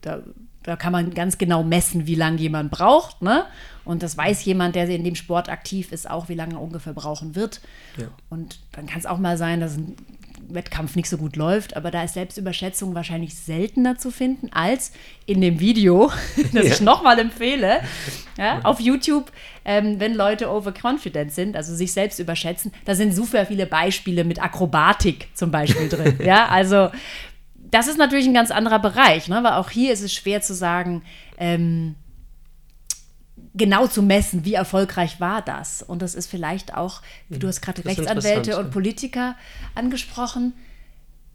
da, 0.00 0.22
da 0.62 0.76
kann 0.76 0.92
man 0.92 1.12
ganz 1.12 1.36
genau 1.36 1.64
messen, 1.64 2.06
wie 2.06 2.14
lange 2.14 2.38
jemand 2.38 2.70
braucht. 2.70 3.20
Ne? 3.20 3.44
Und 3.84 4.02
das 4.02 4.16
weiß 4.16 4.44
jemand, 4.44 4.76
der 4.76 4.88
in 4.88 5.04
dem 5.04 5.16
Sport 5.16 5.48
aktiv 5.48 5.92
ist, 5.92 6.08
auch, 6.08 6.28
wie 6.28 6.34
lange 6.34 6.54
er 6.54 6.60
ungefähr 6.60 6.92
brauchen 6.92 7.34
wird. 7.34 7.60
Ja. 7.96 8.06
Und 8.30 8.60
dann 8.72 8.86
kann 8.86 9.00
es 9.00 9.06
auch 9.06 9.18
mal 9.18 9.36
sein, 9.36 9.60
dass 9.60 9.76
ein 9.76 9.96
Wettkampf 10.48 10.96
nicht 10.96 11.08
so 11.08 11.16
gut 11.16 11.36
läuft, 11.36 11.76
aber 11.76 11.90
da 11.90 12.04
ist 12.04 12.14
Selbstüberschätzung 12.14 12.94
wahrscheinlich 12.94 13.34
seltener 13.34 13.98
zu 13.98 14.10
finden 14.10 14.50
als 14.52 14.92
in 15.26 15.40
dem 15.40 15.60
Video, 15.60 16.10
das 16.52 16.66
ja. 16.66 16.74
ich 16.74 16.80
nochmal 16.80 17.18
empfehle, 17.18 17.80
ja, 18.38 18.60
auf 18.62 18.80
YouTube, 18.80 19.30
ähm, 19.64 20.00
wenn 20.00 20.14
Leute 20.14 20.50
overconfident 20.50 21.32
sind, 21.32 21.56
also 21.56 21.74
sich 21.74 21.92
selbst 21.92 22.18
überschätzen, 22.18 22.72
da 22.84 22.94
sind 22.94 23.14
super 23.14 23.46
viele 23.46 23.66
Beispiele 23.66 24.24
mit 24.24 24.42
Akrobatik 24.42 25.28
zum 25.34 25.50
Beispiel 25.50 25.88
drin. 25.88 26.18
ja, 26.24 26.48
also 26.48 26.90
das 27.70 27.88
ist 27.88 27.98
natürlich 27.98 28.26
ein 28.26 28.34
ganz 28.34 28.50
anderer 28.50 28.78
Bereich, 28.78 29.28
ne? 29.28 29.40
weil 29.42 29.54
auch 29.54 29.70
hier 29.70 29.92
ist 29.92 30.02
es 30.02 30.12
schwer 30.12 30.40
zu 30.40 30.54
sagen, 30.54 31.02
ähm, 31.38 31.96
genau 33.54 33.86
zu 33.86 34.02
messen, 34.02 34.44
wie 34.44 34.54
erfolgreich 34.54 35.20
war 35.20 35.42
das. 35.42 35.82
Und 35.82 36.02
das 36.02 36.14
ist 36.14 36.28
vielleicht 36.30 36.74
auch, 36.74 37.02
wie 37.28 37.38
du 37.38 37.48
hast 37.48 37.62
gerade 37.62 37.84
Rechtsanwälte 37.84 38.58
und 38.58 38.70
Politiker 38.70 39.36
angesprochen. 39.74 40.52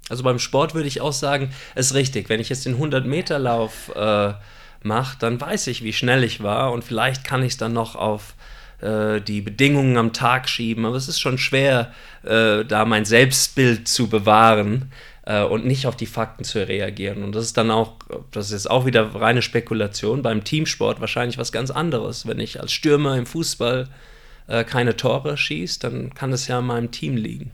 Also 0.10 0.24
beim 0.24 0.40
Sport 0.40 0.74
würde 0.74 0.88
ich 0.88 1.02
auch 1.02 1.14
sagen, 1.14 1.52
ist 1.76 1.94
richtig. 1.94 2.30
Wenn 2.30 2.40
ich 2.40 2.50
jetzt 2.50 2.66
den 2.66 2.78
100-Meter-Lauf 2.78 3.96
äh, 3.96 4.34
mache, 4.84 5.18
dann 5.20 5.40
weiß 5.40 5.68
ich, 5.68 5.84
wie 5.84 5.94
schnell 5.94 6.24
ich 6.24 6.42
war 6.42 6.72
und 6.72 6.84
vielleicht 6.84 7.24
kann 7.24 7.44
ich 7.44 7.54
es 7.54 7.58
dann 7.58 7.74
noch 7.74 7.96
auf 7.96 8.34
äh, 8.82 9.22
die 9.22 9.42
Bedingungen 9.42 9.98
am 9.98 10.14
Tag 10.14 10.50
schieben. 10.50 10.86
Aber 10.86 10.96
es 10.96 11.08
ist 11.08 11.20
schon 11.20 11.38
schwer, 11.38 11.94
äh, 12.24 12.66
da 12.66 12.86
mein 12.86 13.06
Selbstbild 13.06 13.88
zu 13.88 14.08
bewahren 14.08 14.92
äh, 15.30 15.44
und 15.44 15.64
nicht 15.66 15.86
auf 15.86 15.96
die 15.96 16.08
Fakten 16.08 16.44
zu 16.44 16.68
reagieren. 16.68 17.24
Und 17.24 17.36
das 17.36 17.46
ist 17.46 17.58
dann 17.58 17.70
auch, 17.70 17.94
das 18.32 18.48
ist 18.48 18.52
jetzt 18.52 18.72
auch 18.72 18.88
wieder 18.88 19.14
reine 19.14 19.44
Spekulation, 19.44 20.24
beim 20.24 20.44
Teamsport 20.44 21.00
wahrscheinlich 21.00 21.38
was 21.38 21.52
ganz 21.52 21.70
anderes. 21.70 22.28
Wenn 22.28 22.40
ich 22.40 22.60
als 22.60 22.72
Stürmer 22.74 23.16
im 23.16 23.28
Fußball 23.28 23.88
äh, 24.48 24.64
keine 24.64 24.98
Tore 24.98 25.38
schieße, 25.38 25.80
dann 25.82 26.16
kann 26.16 26.34
es 26.34 26.48
ja 26.48 26.58
an 26.58 26.66
meinem 26.66 26.90
Team 26.90 27.16
liegen. 27.16 27.52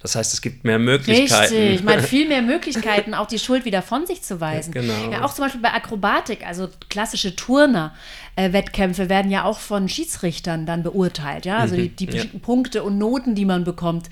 Das 0.00 0.14
heißt, 0.14 0.32
es 0.32 0.40
gibt 0.40 0.64
mehr 0.64 0.78
Möglichkeiten. 0.78 1.54
Richtig, 1.54 1.74
ich 1.74 1.82
meine, 1.82 2.04
viel 2.04 2.28
mehr 2.28 2.40
Möglichkeiten, 2.54 3.14
auch 3.14 3.26
die 3.26 3.40
Schuld 3.40 3.64
wieder 3.64 3.82
von 3.82 4.06
sich 4.06 4.22
zu 4.22 4.40
weisen. 4.40 4.72
Ja, 4.72 4.80
genau. 4.80 5.10
Ja, 5.10 5.24
auch 5.24 5.34
zum 5.34 5.44
Beispiel 5.44 5.60
bei 5.60 5.72
Akrobatik, 5.72 6.46
also 6.46 6.68
klassische 6.88 7.34
Turner-Wettkämpfe 7.34 9.02
äh, 9.02 9.08
werden 9.08 9.30
ja 9.30 9.42
auch 9.42 9.58
von 9.58 9.88
Schiedsrichtern 9.88 10.66
dann 10.66 10.84
beurteilt. 10.84 11.46
Ja? 11.46 11.58
Also 11.58 11.74
mhm, 11.74 11.96
die, 11.96 12.06
die 12.06 12.16
ja. 12.16 12.24
Punkte 12.40 12.84
und 12.84 12.96
Noten, 12.96 13.34
die 13.34 13.44
man 13.44 13.64
bekommt 13.64 14.08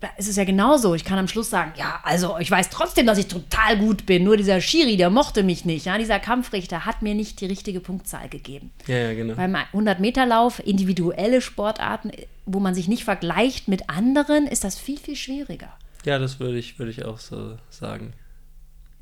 da 0.00 0.08
ist 0.16 0.28
es 0.28 0.36
ja 0.36 0.44
genauso. 0.44 0.94
Ich 0.94 1.04
kann 1.04 1.18
am 1.18 1.28
Schluss 1.28 1.50
sagen, 1.50 1.72
ja, 1.76 2.00
also 2.04 2.38
ich 2.38 2.50
weiß 2.50 2.70
trotzdem, 2.70 3.06
dass 3.06 3.18
ich 3.18 3.26
total 3.28 3.76
gut 3.78 4.06
bin. 4.06 4.24
Nur 4.24 4.38
dieser 4.38 4.60
Schiri, 4.62 4.96
der 4.96 5.10
mochte 5.10 5.42
mich 5.42 5.66
nicht. 5.66 5.84
Ja? 5.84 5.98
Dieser 5.98 6.18
Kampfrichter 6.18 6.86
hat 6.86 7.02
mir 7.02 7.14
nicht 7.14 7.40
die 7.40 7.46
richtige 7.46 7.80
Punktzahl 7.80 8.30
gegeben. 8.30 8.70
Ja, 8.86 8.96
ja 8.96 9.14
genau. 9.14 9.34
Beim 9.34 9.54
100-Meter-Lauf, 9.54 10.66
individuelle 10.66 11.42
Sportarten, 11.42 12.12
wo 12.46 12.60
man 12.60 12.74
sich 12.74 12.88
nicht 12.88 13.04
vergleicht 13.04 13.68
mit 13.68 13.90
anderen, 13.90 14.46
ist 14.46 14.64
das 14.64 14.78
viel, 14.78 14.98
viel 14.98 15.16
schwieriger. 15.16 15.72
Ja, 16.06 16.18
das 16.18 16.40
würde 16.40 16.58
ich, 16.58 16.78
würde 16.78 16.90
ich 16.90 17.04
auch 17.04 17.18
so 17.18 17.58
sagen. 17.68 18.14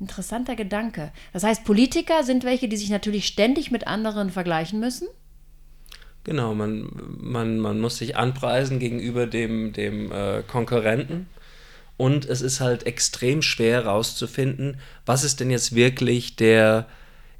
Interessanter 0.01 0.57
Gedanke. 0.57 1.13
Das 1.31 1.43
heißt, 1.43 1.63
Politiker 1.63 2.23
sind 2.23 2.43
welche, 2.43 2.67
die 2.67 2.77
sich 2.77 2.89
natürlich 2.89 3.25
ständig 3.25 3.71
mit 3.71 3.87
anderen 3.87 4.31
vergleichen 4.31 4.81
müssen. 4.81 5.07
Genau, 6.29 6.53
man, 6.53 6.87
man, 7.19 7.57
man 7.57 7.79
muss 7.79 7.97
sich 7.97 8.15
anpreisen 8.15 8.77
gegenüber 8.77 9.25
dem, 9.25 9.73
dem 9.73 10.11
äh, 10.11 10.43
Konkurrenten. 10.43 11.25
und 11.97 12.23
es 12.23 12.41
ist 12.41 12.59
halt 12.59 12.85
extrem 12.85 13.41
schwer 13.41 13.81
herauszufinden, 13.85 14.77
was 15.07 15.23
ist 15.23 15.39
denn 15.39 15.49
jetzt 15.49 15.73
wirklich 15.73 16.35
der 16.35 16.85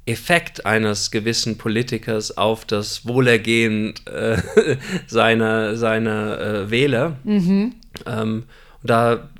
Effekt 0.06 0.66
eines 0.66 1.12
gewissen 1.12 1.56
Politikers 1.56 2.36
auf 2.36 2.64
das 2.64 3.06
Wohlergehen 3.06 3.94
äh, 4.06 4.38
seiner, 5.06 5.76
seiner 5.76 6.40
äh, 6.40 6.70
Wähler. 6.72 7.16
Mhm. 7.22 7.74
Ähm, 8.06 8.42
da 8.82 9.30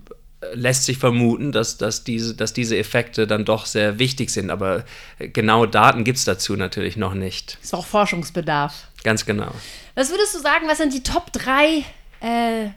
lässt 0.54 0.84
sich 0.84 0.98
vermuten, 0.98 1.52
dass, 1.52 1.76
dass, 1.76 2.04
diese, 2.04 2.34
dass 2.34 2.52
diese 2.52 2.76
Effekte 2.76 3.26
dann 3.26 3.44
doch 3.44 3.66
sehr 3.66 3.98
wichtig 3.98 4.30
sind. 4.30 4.50
Aber 4.50 4.84
genaue 5.18 5.68
Daten 5.68 6.04
gibt 6.04 6.18
es 6.18 6.24
dazu 6.24 6.56
natürlich 6.56 6.96
noch 6.96 7.14
nicht. 7.14 7.58
Ist 7.62 7.74
auch 7.74 7.86
Forschungsbedarf. 7.86 8.88
Ganz 9.02 9.24
genau. 9.24 9.50
Was 9.94 10.10
würdest 10.10 10.34
du 10.34 10.38
sagen, 10.38 10.66
was 10.68 10.78
sind 10.78 10.92
die 10.92 11.02
Top 11.02 11.32
3 11.32 11.84
äh, 12.20 12.70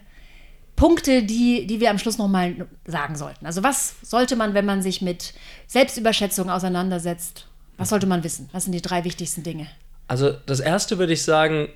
Punkte, 0.76 1.22
die, 1.22 1.66
die 1.66 1.80
wir 1.80 1.90
am 1.90 1.98
Schluss 1.98 2.18
nochmal 2.18 2.66
sagen 2.86 3.16
sollten? 3.16 3.46
Also 3.46 3.62
was 3.62 3.96
sollte 4.02 4.36
man, 4.36 4.54
wenn 4.54 4.64
man 4.64 4.82
sich 4.82 5.02
mit 5.02 5.34
Selbstüberschätzung 5.66 6.50
auseinandersetzt, 6.50 7.46
was 7.76 7.88
sollte 7.88 8.06
man 8.06 8.24
wissen? 8.24 8.48
Was 8.52 8.64
sind 8.64 8.72
die 8.72 8.82
drei 8.82 9.04
wichtigsten 9.04 9.42
Dinge? 9.42 9.68
Also 10.06 10.32
das 10.46 10.60
Erste 10.60 10.98
würde 10.98 11.12
ich 11.12 11.22
sagen, 11.22 11.68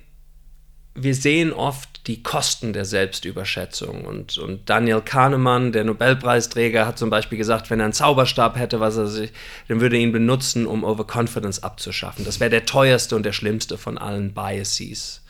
wir 0.95 1.15
sehen 1.15 1.53
oft 1.53 2.07
die 2.07 2.23
Kosten 2.23 2.73
der 2.73 2.85
Selbstüberschätzung. 2.85 4.05
Und, 4.05 4.37
und 4.37 4.69
Daniel 4.69 5.01
Kahnemann, 5.01 5.71
der 5.71 5.83
Nobelpreisträger, 5.83 6.85
hat 6.85 6.97
zum 6.97 7.09
Beispiel 7.09 7.37
gesagt, 7.37 7.69
wenn 7.69 7.79
er 7.79 7.85
einen 7.85 7.93
Zauberstab 7.93 8.57
hätte, 8.57 8.79
was 8.79 8.97
er 8.97 9.07
sich, 9.07 9.31
dann 9.67 9.81
würde 9.81 9.95
er 9.97 10.01
ihn 10.01 10.11
benutzen, 10.11 10.65
um 10.65 10.83
Overconfidence 10.83 11.63
abzuschaffen. 11.63 12.25
Das 12.25 12.39
wäre 12.39 12.49
der 12.49 12.65
teuerste 12.65 13.15
und 13.15 13.23
der 13.23 13.33
schlimmste 13.33 13.77
von 13.77 13.97
allen 13.97 14.33
Biases. 14.33 15.21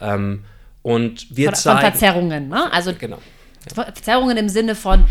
Ähm, 0.00 0.44
und 0.82 1.36
wir 1.36 1.50
von, 1.50 1.54
zeigen, 1.54 1.80
von 1.80 1.90
Verzerrungen, 1.90 2.48
ne? 2.48 2.72
Also 2.72 2.92
genau. 2.94 3.18
Ja. 3.74 3.84
Verzerrungen 3.84 4.36
im 4.36 4.48
Sinne 4.48 4.74
von 4.74 5.04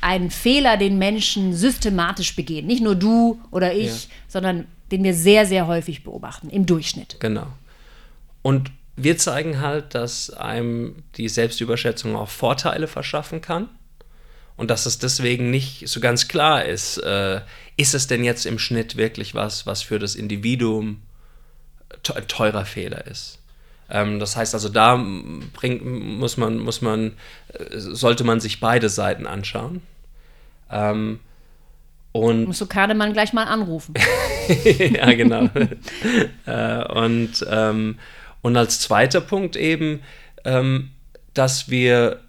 einen 0.00 0.30
Fehler, 0.30 0.76
den 0.76 0.98
Menschen 0.98 1.52
systematisch 1.52 2.36
begehen. 2.36 2.66
Nicht 2.66 2.82
nur 2.82 2.94
du 2.94 3.40
oder 3.50 3.74
ich, 3.74 4.04
ja. 4.04 4.10
sondern 4.28 4.66
den 4.92 5.02
wir 5.02 5.14
sehr, 5.14 5.46
sehr 5.46 5.66
häufig 5.66 6.04
beobachten, 6.04 6.48
im 6.48 6.66
Durchschnitt. 6.66 7.16
Genau. 7.18 7.46
Und 8.42 8.70
wir 8.96 9.18
zeigen 9.18 9.60
halt, 9.60 9.94
dass 9.94 10.30
einem 10.30 11.02
die 11.16 11.28
Selbstüberschätzung 11.28 12.16
auch 12.16 12.30
Vorteile 12.30 12.88
verschaffen 12.88 13.40
kann 13.40 13.68
und 14.56 14.70
dass 14.70 14.86
es 14.86 14.98
deswegen 14.98 15.50
nicht 15.50 15.88
so 15.88 16.00
ganz 16.00 16.28
klar 16.28 16.64
ist, 16.64 16.96
äh, 16.98 17.40
ist 17.76 17.94
es 17.94 18.06
denn 18.06 18.24
jetzt 18.24 18.46
im 18.46 18.58
Schnitt 18.58 18.96
wirklich 18.96 19.34
was, 19.34 19.66
was 19.66 19.82
für 19.82 19.98
das 19.98 20.14
Individuum 20.14 21.02
ein 22.14 22.28
teurer 22.28 22.64
Fehler 22.64 23.06
ist. 23.06 23.38
Ähm, 23.90 24.18
das 24.18 24.36
heißt 24.36 24.54
also, 24.54 24.68
da 24.68 24.96
bringt, 25.52 25.84
muss 25.84 26.36
man, 26.36 26.58
muss 26.58 26.80
man, 26.80 27.12
äh, 27.52 27.78
sollte 27.78 28.24
man 28.24 28.40
sich 28.40 28.60
beide 28.60 28.88
Seiten 28.88 29.26
anschauen. 29.26 29.82
Ähm, 30.70 31.20
und 32.12 32.46
Musst 32.46 32.62
du 32.62 32.66
Kahnemann 32.66 33.12
gleich 33.12 33.34
mal 33.34 33.44
anrufen. 33.44 33.94
ja, 34.78 35.12
genau. 35.12 35.50
äh, 36.46 36.84
und 36.92 37.46
ähm, 37.48 37.98
und 38.46 38.56
als 38.56 38.78
zweiter 38.78 39.20
Punkt 39.20 39.56
eben, 39.56 40.02
ähm, 40.44 40.90
dass 41.34 41.68
wir 41.68 42.20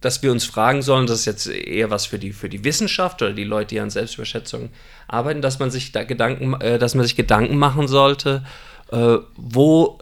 dass 0.00 0.22
wir 0.22 0.32
uns 0.32 0.44
fragen 0.44 0.82
sollen, 0.82 1.06
das 1.06 1.20
ist 1.20 1.24
jetzt 1.26 1.46
eher 1.46 1.88
was 1.90 2.04
für 2.06 2.18
die, 2.18 2.32
für 2.32 2.50
die 2.50 2.62
Wissenschaft 2.64 3.22
oder 3.22 3.32
die 3.32 3.44
Leute, 3.44 3.74
die 3.74 3.80
an 3.80 3.88
Selbstüberschätzung 3.88 4.70
arbeiten, 5.08 5.40
dass 5.40 5.58
man 5.58 5.70
sich 5.70 5.92
da 5.92 6.04
Gedanken, 6.04 6.60
äh, 6.60 6.78
dass 6.78 6.94
man 6.94 7.04
sich 7.04 7.14
Gedanken 7.14 7.56
machen 7.56 7.88
sollte, 7.88 8.44
äh, 8.90 9.16
wo 9.36 9.98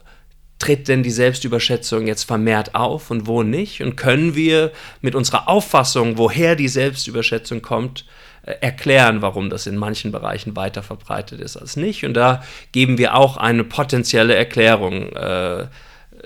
tritt 0.60 0.86
denn 0.86 1.02
die 1.02 1.10
Selbstüberschätzung 1.10 2.06
jetzt 2.06 2.22
vermehrt 2.22 2.76
auf 2.76 3.10
und 3.10 3.26
wo 3.26 3.42
nicht? 3.42 3.82
Und 3.82 3.96
können 3.96 4.36
wir 4.36 4.70
mit 5.00 5.16
unserer 5.16 5.48
Auffassung, 5.48 6.18
woher 6.18 6.54
die 6.54 6.68
Selbstüberschätzung 6.68 7.62
kommt, 7.62 8.04
erklären, 8.42 9.22
warum 9.22 9.50
das 9.50 9.66
in 9.66 9.76
manchen 9.76 10.10
Bereichen 10.10 10.56
weiter 10.56 10.82
verbreitet 10.82 11.40
ist 11.40 11.56
als 11.56 11.76
nicht. 11.76 12.04
Und 12.04 12.14
da 12.14 12.42
geben 12.72 12.98
wir 12.98 13.14
auch 13.14 13.36
eine 13.36 13.62
potenzielle 13.62 14.34
Erklärung 14.34 15.12
äh, 15.12 15.66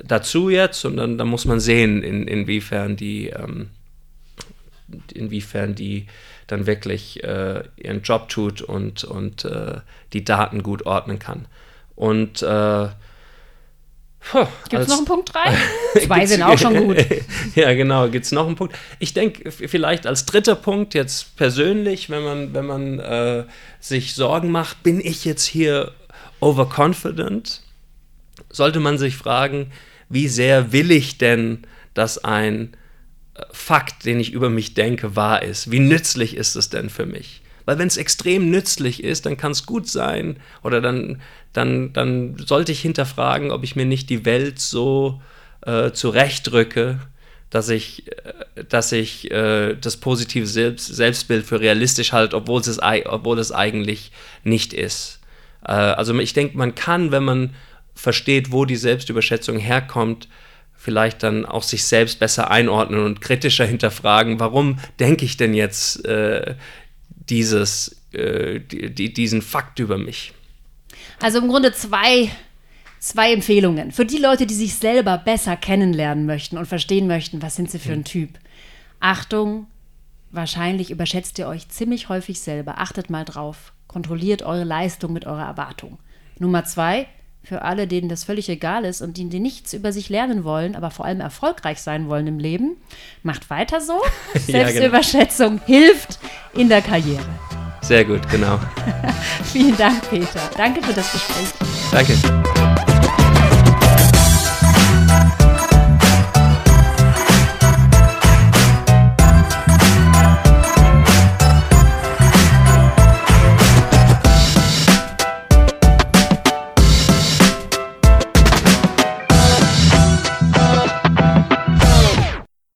dazu 0.03 0.49
jetzt. 0.49 0.85
Und 0.85 0.97
dann, 0.97 1.19
dann, 1.19 1.29
muss 1.29 1.45
man 1.45 1.61
sehen, 1.61 2.03
in, 2.03 2.27
inwiefern 2.27 2.97
die, 2.97 3.29
ähm, 3.29 3.69
inwiefern 5.13 5.75
die 5.75 6.07
dann 6.47 6.67
wirklich 6.67 7.23
äh, 7.23 7.65
ihren 7.77 8.03
Job 8.03 8.29
tut 8.29 8.63
und, 8.63 9.05
und 9.05 9.45
äh, 9.45 9.81
die 10.13 10.25
Daten 10.25 10.63
gut 10.63 10.87
ordnen 10.87 11.19
kann. 11.19 11.47
Und 11.97 12.43
äh, 12.43 12.89
Gibt 14.69 14.83
es 14.83 14.89
noch 14.89 14.99
einen 14.99 15.07
Punkt 15.07 15.33
3? 15.33 15.41
Zwei 16.07 16.27
sind 16.27 16.43
auch 16.43 16.59
schon 16.59 16.77
gut. 16.77 16.97
ja, 17.55 17.73
genau. 17.75 18.09
Gibt 18.09 18.25
es 18.25 18.33
noch 18.33 18.47
einen 18.47 18.57
Punkt? 18.57 18.77
Ich 18.99 19.15
denke, 19.15 19.51
vielleicht 19.51 20.07
als 20.07 20.27
dritter 20.27 20.57
Punkt 20.57 20.95
jetzt 20.95 21.37
persönlich, 21.37 22.11
wenn 22.11 22.23
man, 22.23 22.55
wenn 22.55 22.67
man 22.67 22.99
äh, 22.99 23.45
sich 23.81 24.15
Sorgen 24.15 24.51
macht, 24.51 24.83
bin 24.83 25.01
ich 25.01 25.25
jetzt 25.25 25.45
hier 25.45 25.93
overconfident? 26.41 27.63
Sollte 28.51 28.81
man 28.81 28.99
sich 28.99 29.17
fragen, 29.17 29.73
wie 30.09 30.29
sehr 30.29 30.73
will 30.73 30.91
ich 30.91 31.19
denn, 31.19 31.67
dass 31.95 32.23
ein 32.23 32.77
äh, 33.35 33.43
Fakt, 33.53 34.05
den 34.05 34.21
ich 34.21 34.33
über 34.33 34.51
mich 34.51 34.75
denke, 34.75 35.15
wahr 35.17 35.43
ist? 35.43 35.71
Wie 35.71 35.81
nützlich 35.81 36.37
ist 36.37 36.57
es 36.57 36.69
denn 36.69 36.91
für 36.91 37.07
mich? 37.07 37.43
Weil 37.67 37.79
wenn 37.79 37.89
es 37.89 37.99
extrem 37.99 38.51
nützlich 38.51 39.05
ist, 39.05 39.27
dann 39.27 39.37
kann 39.37 39.53
es 39.53 39.67
gut 39.67 39.89
sein 39.89 40.39
oder 40.63 40.81
dann, 40.81 41.21
dann, 41.53 41.93
dann 41.93 42.37
sollte 42.39 42.73
ich 42.73 42.81
hinterfragen, 42.81 43.51
ob 43.51 43.65
ich 43.65 43.77
mir 43.77 43.85
nicht 43.85 44.09
die 44.09 44.25
Welt 44.25 44.59
so 44.61 45.21
äh, 45.67 45.91
zurechtrücke, 45.91 47.01
dass 47.51 47.69
ich, 47.69 48.07
äh, 48.07 48.65
dass 48.69 48.93
ich 48.93 49.31
äh, 49.31 49.75
das 49.75 49.99
positive 49.99 50.47
Selbst, 50.47 50.87
Selbstbild 50.87 51.45
für 51.45 51.61
realistisch 51.61 52.13
halte, 52.13 52.37
obwohl 52.37 52.61
es, 52.61 52.79
obwohl 53.07 53.39
es 53.39 53.53
eigentlich 53.53 54.13
nicht 54.45 54.73
ist. 54.73 55.21
Äh, 55.67 55.73
also 55.73 56.17
ich 56.19 56.33
denke, 56.33 56.57
man 56.57 56.75
kann, 56.75 57.11
wenn 57.11 57.25
man 57.25 57.55
versteht, 57.95 58.53
wo 58.53 58.65
die 58.65 58.77
Selbstüberschätzung 58.77 59.59
herkommt, 59.59 60.29
vielleicht 60.75 61.23
dann 61.23 61.47
auch 61.47 61.63
sich 61.63 61.85
selbst 61.85 62.21
besser 62.21 62.51
einordnen 62.51 63.01
und 63.01 63.21
kritischer 63.21 63.65
hinterfragen, 63.65 64.39
warum 64.39 64.79
denke 65.01 65.25
ich 65.25 65.37
denn 65.37 65.55
jetzt 65.55 66.05
äh, 66.05 66.55
dieses, 67.29 67.97
äh, 68.13 68.61
die, 68.61 69.13
diesen 69.13 69.43
Fakt 69.43 69.79
über 69.79 69.99
mich. 69.99 70.33
Also 71.21 71.39
im 71.39 71.49
Grunde 71.49 71.73
zwei, 71.73 72.31
zwei 72.99 73.33
Empfehlungen. 73.33 73.93
Für 73.93 74.05
die 74.05 74.19
Leute, 74.19 74.47
die 74.47 74.55
sich 74.55 74.75
selber 74.75 75.19
besser 75.19 75.57
kennenlernen 75.57 76.27
möchten 76.27 76.59
und 76.59 76.67
verstehen 76.67 77.07
möchten, 77.07 77.43
was 77.43 77.57
sind 77.57 77.71
sie 77.71 77.79
für 77.79 77.93
ein 77.93 77.99
hm. 77.99 78.05
Typ. 78.05 78.31
Achtung, 79.01 79.67
wahrscheinlich 80.31 80.91
überschätzt 80.91 81.39
ihr 81.39 81.49
euch 81.49 81.69
ziemlich 81.69 82.09
häufig 82.09 82.41
selber. 82.41 82.79
Achtet 82.79 83.11
mal 83.11 83.25
drauf. 83.25 83.73
Kontrolliert 83.87 84.43
eure 84.43 84.65
Leistung 84.65 85.13
mit 85.13 85.27
eurer 85.27 85.47
Erwartung. 85.47 85.99
Nummer 86.39 86.65
zwei, 86.65 87.07
für 87.47 87.63
alle, 87.63 87.87
denen 87.87 88.09
das 88.09 88.25
völlig 88.25 88.49
egal 88.49 88.85
ist 88.85 89.03
und 89.03 89.17
die, 89.17 89.29
die 89.29 89.39
nichts 89.39 89.73
über 89.73 89.93
sich 89.93 90.09
lernen 90.09 90.43
wollen, 90.43 90.75
aber 90.75 90.91
vor 90.91 91.05
allem 91.05 91.21
erfolgreich 91.21 91.81
sein 91.81 92.09
wollen 92.09 92.27
im 92.27 92.41
Leben, 92.41 92.77
macht 93.23 93.51
weiter 93.51 93.81
so. 93.81 94.01
Selbstüberschätzung 94.35 95.61
ja, 95.67 95.67
genau. 95.67 95.67
hilft 95.67 96.19
in 96.55 96.69
der 96.69 96.83
Karriere. 96.83 97.25
Sehr 97.83 98.05
gut, 98.05 98.29
genau. 98.31 98.59
Vielen 99.53 99.77
Dank, 99.77 100.11
Peter. 100.11 100.41
Danke 100.57 100.83
für 100.83 100.93
das 100.93 101.13
Gespräch. 101.13 101.53
Danke. 101.93 102.66